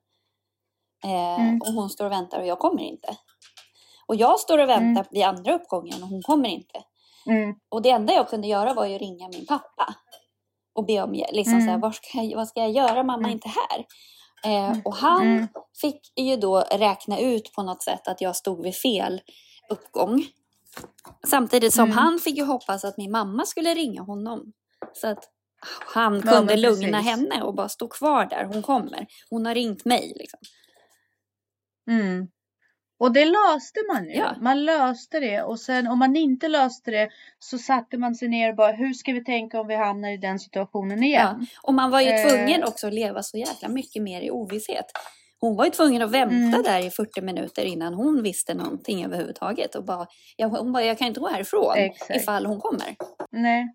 Eh, 1.04 1.40
mm. 1.40 1.62
Och 1.62 1.68
hon 1.68 1.90
står 1.90 2.06
och 2.06 2.12
väntar 2.12 2.40
och 2.40 2.48
jag 2.48 2.60
kommer 2.60 2.82
inte. 2.82 3.18
Och 4.06 4.16
jag 4.16 4.40
står 4.40 4.58
och 4.58 4.70
väntar 4.70 5.02
mm. 5.02 5.06
vid 5.12 5.24
andra 5.24 5.54
uppgången 5.54 6.04
och 6.04 6.10
hon 6.10 6.22
kommer 6.22 6.50
inte. 6.50 6.84
Mm. 7.26 7.56
Och 7.70 7.82
det 7.82 7.90
enda 7.90 8.14
jag 8.14 8.30
kunde 8.30 8.48
göra 8.48 8.74
var 8.74 8.86
ju 8.86 8.96
att 8.96 9.02
ringa 9.02 9.28
min 9.28 9.46
pappa. 9.46 9.96
Och 10.74 10.86
be 10.86 11.02
om 11.02 11.12
liksom 11.32 11.54
mm. 11.54 11.66
så 11.66 11.72
här, 11.72 11.78
vad, 11.78 11.96
ska 11.96 12.22
jag, 12.22 12.38
vad 12.38 12.48
ska 12.48 12.60
jag 12.60 12.72
göra? 12.72 13.04
Mamma 13.04 13.14
är 13.14 13.32
mm. 13.32 13.32
inte 13.32 13.50
här. 13.50 13.86
Eh, 14.46 14.70
mm. 14.70 14.82
och 14.86 14.96
han 14.96 15.22
mm. 15.22 15.48
fick 15.82 16.20
ju 16.20 16.36
då 16.36 16.60
räkna 16.60 17.20
ut 17.20 17.54
på 17.54 17.64
något 17.64 17.84
sätt 17.84 18.08
att 18.08 18.22
jag 18.22 18.36
stod 18.36 18.64
vid 18.64 18.76
fel 18.76 19.22
uppgång. 19.70 20.26
Samtidigt 21.28 21.74
som 21.74 21.92
han 21.92 22.20
fick 22.20 22.38
ju 22.38 22.44
hoppas 22.44 22.86
att 22.86 22.98
min 22.98 23.12
mamma 23.12 23.46
skulle 23.46 23.74
ringa 23.74 24.02
honom. 24.02 24.54
Så 24.94 25.08
att 25.08 25.30
han 25.94 26.22
kunde 26.22 26.54
ja, 26.54 26.70
lugna 26.70 27.02
henne 27.02 27.44
och 27.44 27.56
bara 27.56 27.70
stå 27.70 27.88
kvar 27.88 28.26
där. 28.26 28.44
Hon 28.44 28.62
kommer. 28.62 29.08
Hon 29.30 29.46
har 29.46 29.56
ringt 29.56 29.86
mig. 29.86 30.14
Liksom. 30.16 30.40
Mm. 31.90 32.28
Och 33.00 33.14
det 33.14 33.26
löste 33.26 33.80
man 33.94 34.06
ju. 34.06 34.16
Ja. 34.16 34.36
Man 34.42 34.66
löste 34.66 35.20
det 35.20 35.42
och 35.42 35.60
sen 35.60 35.88
om 35.88 36.00
man 36.00 36.16
inte 36.16 36.48
löste 36.48 36.92
det 36.92 37.10
så 37.40 37.58
satte 37.58 37.98
man 37.98 38.16
sig 38.16 38.28
ner 38.28 38.50
och 38.50 38.56
bara 38.56 38.72
hur 38.72 38.94
ska 38.94 39.12
vi 39.12 39.24
tänka 39.24 39.62
om 39.62 39.68
vi 39.68 39.76
hamnar 39.76 40.10
i 40.10 40.18
den 40.18 40.40
situationen 40.40 41.04
igen? 41.04 41.36
Ja. 41.40 41.46
Och 41.64 41.74
man 41.74 41.92
var 41.92 42.02
ju 42.02 42.10
eh. 42.10 42.28
tvungen 42.28 42.64
också 42.64 42.88
att 42.88 42.94
leva 42.94 43.24
så 43.24 43.38
jäkla 43.38 43.70
mycket 43.70 44.04
mer 44.04 44.22
i 44.22 44.32
ovisshet. 44.32 44.86
Hon 45.40 45.56
var 45.56 45.66
ju 45.66 45.72
tvungen 45.72 46.02
att 46.02 46.12
vänta 46.12 46.36
mm. 46.36 46.64
där 46.64 46.86
i 46.86 46.90
40 46.90 47.22
minuter 47.22 47.66
innan 47.66 47.94
hon 47.94 48.24
visste 48.24 48.54
någonting 48.54 49.06
överhuvudtaget. 49.06 49.76
Och 49.76 49.86
bara, 49.86 50.08
ja, 50.38 50.48
hon 50.48 50.74
bara, 50.74 50.84
jag 50.84 50.98
kan 50.98 51.08
inte 51.08 51.20
gå 51.20 51.28
härifrån 51.28 51.74
Exakt. 51.78 52.16
ifall 52.16 52.46
hon 52.46 52.60
kommer. 52.60 52.96
Nej, 53.32 53.68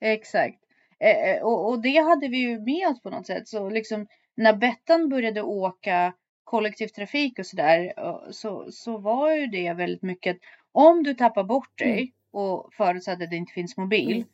exakt. 0.00 0.58
Eh, 1.00 1.30
eh, 1.30 1.42
och, 1.42 1.68
och 1.68 1.82
det 1.82 1.98
hade 1.98 2.28
vi 2.28 2.38
ju 2.38 2.60
med 2.60 2.88
oss 2.88 3.02
på 3.02 3.10
något 3.10 3.26
sätt. 3.26 3.48
Så 3.48 3.70
liksom 3.70 4.06
när 4.36 4.52
Bettan 4.52 5.08
började 5.08 5.42
åka 5.42 6.12
kollektivtrafik 6.44 7.38
och 7.38 7.46
sådär 7.46 7.92
så, 8.30 8.72
så 8.72 8.98
var 8.98 9.32
ju 9.32 9.46
det 9.46 9.72
väldigt 9.72 10.02
mycket 10.02 10.38
om 10.72 11.02
du 11.02 11.14
tappar 11.14 11.44
bort 11.44 11.78
dig 11.78 12.00
mm. 12.00 12.12
och 12.30 12.74
förutsatt 12.74 13.22
att 13.22 13.30
det 13.30 13.36
inte 13.36 13.52
finns 13.52 13.76
mobil 13.76 14.24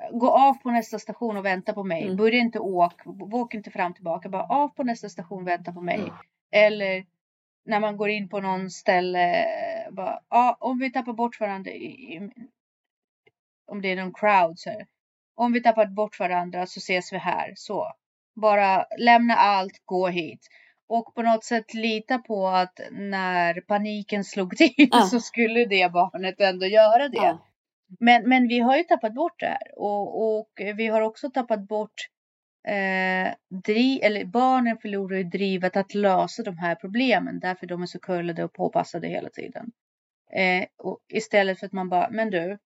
mm. 0.00 0.18
gå 0.18 0.30
av 0.30 0.54
på 0.54 0.70
nästa 0.70 0.98
station 0.98 1.36
och 1.36 1.44
vänta 1.44 1.72
på 1.72 1.84
mig. 1.84 2.02
Mm. 2.02 2.16
Börja 2.16 2.38
inte 2.38 2.58
åka, 2.58 3.10
åk 3.32 3.54
inte 3.54 3.70
fram 3.70 3.94
tillbaka, 3.94 4.28
bara 4.28 4.42
av 4.42 4.68
på 4.68 4.84
nästa 4.84 5.08
station 5.08 5.42
och 5.42 5.48
vänta 5.48 5.72
på 5.72 5.80
mig. 5.80 5.98
Mm. 5.98 6.12
Eller 6.50 7.04
när 7.64 7.80
man 7.80 7.96
går 7.96 8.08
in 8.08 8.28
på 8.28 8.40
någon 8.40 8.70
ställe, 8.70 9.46
bara, 9.90 10.20
ja, 10.28 10.56
om 10.60 10.78
vi 10.78 10.92
tappar 10.92 11.12
bort 11.12 11.40
varandra, 11.40 11.70
i, 11.70 12.30
om 13.66 13.82
det 13.82 13.88
är 13.88 13.96
någon 13.96 14.14
crowd 14.14 14.58
så 14.58 14.70
här. 14.70 14.86
Om 15.34 15.52
vi 15.52 15.62
tappar 15.62 15.86
bort 15.86 16.20
varandra 16.20 16.66
så 16.66 16.78
ses 16.78 17.12
vi 17.12 17.18
här, 17.18 17.52
så. 17.56 17.92
Bara 18.34 18.86
lämna 18.98 19.34
allt, 19.34 19.82
gå 19.84 20.08
hit 20.08 20.48
och 20.88 21.14
på 21.14 21.22
något 21.22 21.44
sätt 21.44 21.74
lita 21.74 22.18
på 22.18 22.48
att 22.48 22.80
när 22.90 23.60
paniken 23.60 24.24
slog 24.24 24.56
till 24.56 24.74
ja. 24.90 25.02
så 25.02 25.20
skulle 25.20 25.64
det 25.64 25.92
barnet 25.92 26.40
ändå 26.40 26.66
göra 26.66 27.08
det. 27.08 27.16
Ja. 27.16 27.44
Men, 28.00 28.28
men 28.28 28.48
vi 28.48 28.58
har 28.58 28.76
ju 28.76 28.82
tappat 28.82 29.14
bort 29.14 29.40
det 29.40 29.46
här 29.46 29.72
och, 29.76 30.38
och 30.38 30.50
vi 30.76 30.86
har 30.86 31.00
också 31.00 31.30
tappat 31.30 31.68
bort 31.68 32.08
eh, 32.68 33.34
driv, 33.64 33.98
eller 34.02 34.24
barnen 34.24 34.78
förlorar 34.78 35.16
ju 35.16 35.24
drivet 35.24 35.76
att 35.76 35.94
lösa 35.94 36.42
de 36.42 36.58
här 36.58 36.74
problemen 36.74 37.40
därför 37.40 37.66
de 37.66 37.82
är 37.82 37.86
så 37.86 37.98
kullade 37.98 38.44
och 38.44 38.52
påpassade 38.52 39.08
hela 39.08 39.28
tiden. 39.30 39.70
Eh, 40.32 40.66
och 40.76 40.98
istället 41.08 41.58
för 41.58 41.66
att 41.66 41.72
man 41.72 41.88
bara, 41.88 42.10
men 42.10 42.30
du, 42.30 42.58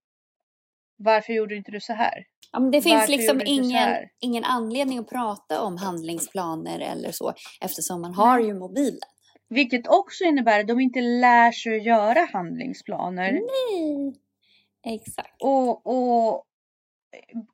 varför 1.03 1.33
gjorde 1.33 1.57
inte 1.57 1.71
du 1.71 1.81
så 1.81 1.93
här? 1.93 2.25
Ja, 2.53 2.61
men 2.61 2.71
det 2.71 2.83
finns 2.83 2.95
Varför 2.95 3.13
liksom 3.13 3.43
ingen, 3.45 3.89
ingen 4.21 4.45
anledning 4.45 4.99
att 4.99 5.09
prata 5.09 5.63
om 5.63 5.77
handlingsplaner 5.77 6.81
eller 6.81 7.13
så 7.13 7.35
eftersom 7.61 8.01
man 8.01 8.15
har 8.15 8.41
ju 8.41 8.55
mobilen. 8.55 9.01
Vilket 9.49 9.87
också 9.89 10.25
innebär 10.25 10.61
att 10.61 10.69
de 10.69 10.81
inte 10.81 11.01
lär 11.01 11.53
sig 11.53 11.77
att 11.77 11.85
göra 11.85 12.29
handlingsplaner. 12.33 13.33
Nej, 13.33 14.15
exakt. 14.85 15.43
Och, 15.43 15.87
och 15.87 16.45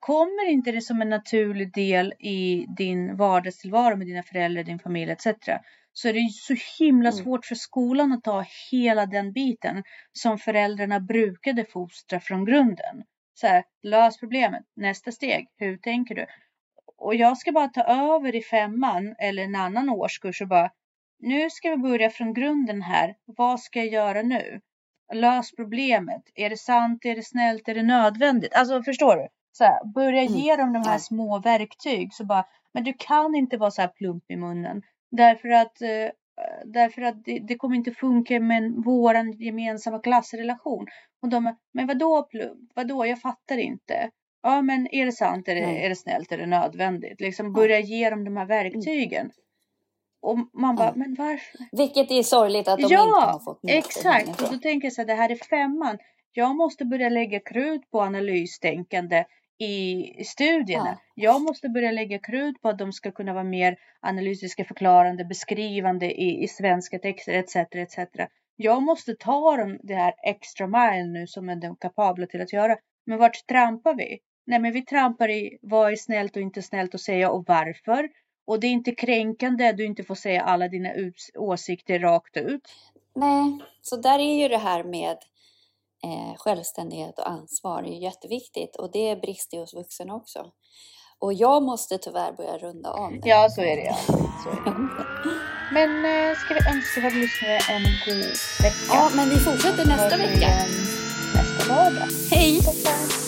kommer 0.01 0.51
inte 0.51 0.73
det 0.73 0.81
som 0.81 1.03
en 1.03 1.09
naturlig 1.09 1.75
del 1.75 2.13
i 2.19 2.67
din 2.77 3.17
vardagstillvaro 3.17 3.97
med 3.97 4.07
dina 4.07 4.23
föräldrar, 4.23 4.63
din 4.65 4.79
familj 4.79 5.11
etc. 5.11 5.27
Så 5.93 6.09
är 6.09 6.13
det 6.13 6.29
så 6.33 6.55
himla 6.79 7.09
mm. 7.11 7.25
svårt 7.25 7.47
för 7.47 7.55
skolan 7.55 8.13
att 8.13 8.25
ta 8.25 8.45
hela 8.71 9.07
den 9.07 9.33
biten 9.33 9.83
som 10.13 10.39
föräldrarna 10.39 11.01
brukade 11.01 11.65
fostra 11.65 12.21
från 12.21 12.45
grunden 12.45 13.05
så 13.41 13.47
här, 13.47 13.65
lös 13.83 14.19
problemet. 14.21 14.63
Nästa 14.77 15.13
steg, 15.13 15.49
hur 15.57 15.77
tänker 15.77 16.15
du? 16.15 16.27
Och 16.97 17.15
jag 17.15 17.39
ska 17.39 17.53
bara 17.53 17.69
ta 17.69 17.83
över 17.83 18.35
i 18.35 18.43
femman 18.43 19.15
eller 19.19 19.43
en 19.43 19.55
annan 19.55 19.91
årskurs 19.91 20.43
och 20.43 20.49
bara, 20.49 20.71
nu 21.19 21.51
ska 21.51 21.71
vi 21.71 21.77
börja 21.77 22.11
från 22.11 22.35
grunden 22.35 22.83
här. 22.83 23.17
Vad 23.25 23.61
ska 23.61 23.79
jag 23.79 23.93
göra 23.93 24.23
nu? 24.23 24.61
Lös 25.13 25.57
problemet. 25.57 26.23
Är 26.35 26.51
det 26.51 26.57
sant? 26.57 27.05
Är 27.05 27.15
det 27.17 27.23
snällt? 27.23 27.69
Är 27.69 27.75
det 27.75 27.83
nödvändigt? 27.83 28.55
Alltså 28.55 28.83
förstår 28.83 29.17
du? 29.17 29.29
Så 29.53 29.65
här, 29.65 29.85
börja 29.95 30.23
Mm. 30.23 30.35
ge 30.35 30.57
dem 30.57 30.73
de 30.73 30.83
här 30.89 30.99
små 30.99 31.39
verktyg. 31.39 32.15
Så 32.15 32.25
bara, 32.25 32.45
men 32.73 32.85
du 32.85 32.93
kan 32.99 33.35
inte 33.35 33.57
vara 33.57 33.71
så 33.71 33.81
här 33.83 33.89
plump 33.89 34.31
i 34.31 34.37
munnen. 34.37 34.83
Därför 35.11 35.49
att, 35.49 35.83
eh, 35.83 36.11
därför 36.65 37.03
att 37.03 37.25
det, 37.25 37.39
det 37.39 37.55
kommer 37.57 37.77
inte 37.77 37.91
funka 37.93 38.41
med 38.41 38.73
våran 38.85 39.33
gemensamma 39.33 39.99
klassrelation. 39.99 40.87
Och 41.23 41.29
de, 41.29 41.57
men 41.75 41.87
vadå? 41.87 42.29
Vadå? 42.75 43.07
Jag 43.07 43.21
fattar 43.21 43.59
inte. 43.59 44.11
Ja, 44.43 44.63
men 44.63 44.89
är 44.95 45.07
det 45.07 45.13
sant? 45.13 45.49
Är 45.49 45.55
det, 45.55 45.61
är 45.85 45.89
det 45.89 45.97
snällt? 45.97 46.33
Är 46.33 46.39
det 46.39 46.47
nödvändigt? 46.47 47.21
Liksom 47.21 47.47
Ja. 47.47 47.53
börja 47.53 47.81
ge 47.81 48.11
dem 48.11 48.25
de 48.25 48.37
här 48.37 48.47
verktygen. 48.47 49.31
Och 50.23 50.39
man 50.53 50.77
bara, 50.77 50.87
Ja. 50.87 50.93
men 50.97 51.15
varför? 51.15 51.61
Vilket 51.77 52.11
är 52.11 52.23
sorgligt 52.23 52.69
att 52.69 52.77
de 52.79 52.83
inte 52.83 52.95
Ja, 52.95 53.31
har 53.33 53.39
fått 53.39 53.63
med 53.63 53.79
exakt. 53.79 54.05
Och 54.07 54.35
hemifrån. 54.35 54.49
då 54.53 54.59
tänker 54.59 54.87
jag 54.87 54.93
så 54.93 55.01
här, 55.01 55.07
det 55.07 55.15
här 55.15 55.31
är 55.31 55.37
femman. 55.37 55.99
Jag 56.33 56.57
måste 56.57 56.85
börja 56.85 57.09
lägga 57.09 57.41
krut 57.41 57.91
på 57.91 58.01
analystänkande 58.03 59.25
i 59.59 60.25
studierna. 60.25 60.99
Jag 61.15 61.43
måste 61.43 61.69
börja 61.69 61.91
lägga 61.91 62.19
krut 62.19 62.63
på 62.63 62.69
att 62.69 62.79
de 62.79 62.93
ska 62.93 63.11
kunna 63.11 63.33
vara 63.33 63.45
mer 63.45 63.77
analytiska, 64.01 64.65
förklarande, 64.65 65.25
beskrivande 65.25 66.07
i, 66.07 66.43
i 66.43 66.49
svenska 66.49 66.99
texter 66.99 67.33
etc. 67.33 67.57
etc. 67.57 67.99
Jag 68.57 68.83
måste 68.83 69.15
ta 69.15 69.57
dem 69.57 69.79
det 69.83 69.95
här 69.95 70.15
extra 70.23 70.67
mile 70.67 71.07
nu 71.07 71.27
som 71.27 71.49
är 71.49 71.57
de 71.57 71.77
kapabla 71.77 72.27
till 72.27 72.41
att 72.41 72.53
göra. 72.53 72.77
Men 73.07 73.19
vart 73.19 73.47
trampar 73.47 73.95
vi? 73.95 74.19
Nej, 74.47 74.59
men 74.59 74.73
vi 74.73 74.85
trampar 74.85 75.29
i 75.29 75.59
vad 75.63 75.93
är 75.93 75.97
snällt 75.97 76.37
och 76.37 76.43
inte 76.43 76.63
snällt 76.63 76.95
att 76.95 77.01
säga 77.01 77.31
och 77.31 77.45
varför. 77.49 78.09
Och 78.47 78.61
det 78.61 78.67
är 78.67 78.71
inte 78.71 78.95
kränkande, 78.95 79.73
du 79.73 79.85
inte 79.85 80.05
får 80.05 80.15
säga 80.15 80.43
alla 80.43 80.69
dina 80.69 80.91
åsikter 81.35 81.99
rakt 81.99 82.37
ut. 82.37 82.69
Nej, 83.15 83.59
så 83.83 83.97
där 83.97 84.19
är 84.19 84.43
ju 84.43 84.49
det 84.49 84.59
här 84.59 84.85
med 84.85 85.17
eh, 86.05 86.37
självständighet 86.37 87.19
och 87.19 87.29
ansvar 87.29 87.83
är 87.83 88.03
jätteviktigt 88.03 88.77
och 88.77 88.93
det 88.93 89.17
brister 89.17 89.57
ju 89.57 89.61
hos 89.61 89.75
vuxna 89.75 90.15
också. 90.15 90.47
Och 91.21 91.33
jag 91.35 91.63
måste 91.63 91.99
tyvärr 91.99 92.33
börja 92.33 92.59
runda 92.59 92.91
av 92.91 93.13
nu. 93.13 93.21
Ja, 93.25 93.49
så 93.51 93.61
är 93.61 93.77
det. 93.77 93.85
Ja. 93.85 93.97
Så 94.45 94.51
är 94.51 94.65
det. 94.65 94.89
Men 95.73 95.91
eh, 96.05 96.37
ska 96.37 96.55
vi 96.55 96.61
önska 96.77 97.01
våra 97.01 97.11
lyssnare 97.11 97.59
en 97.71 97.85
god 98.07 98.25
vecka? 98.63 98.89
Ja, 98.89 99.11
men 99.17 99.29
vi 99.29 99.37
fortsätter 99.37 99.87
nästa 99.87 100.17
vecka. 100.17 100.49
Nästa 101.35 101.75
lördag. 101.75 102.09
Hej! 102.31 102.61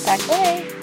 Tack 0.07 0.29
och 0.29 0.35
hej! 0.35 0.80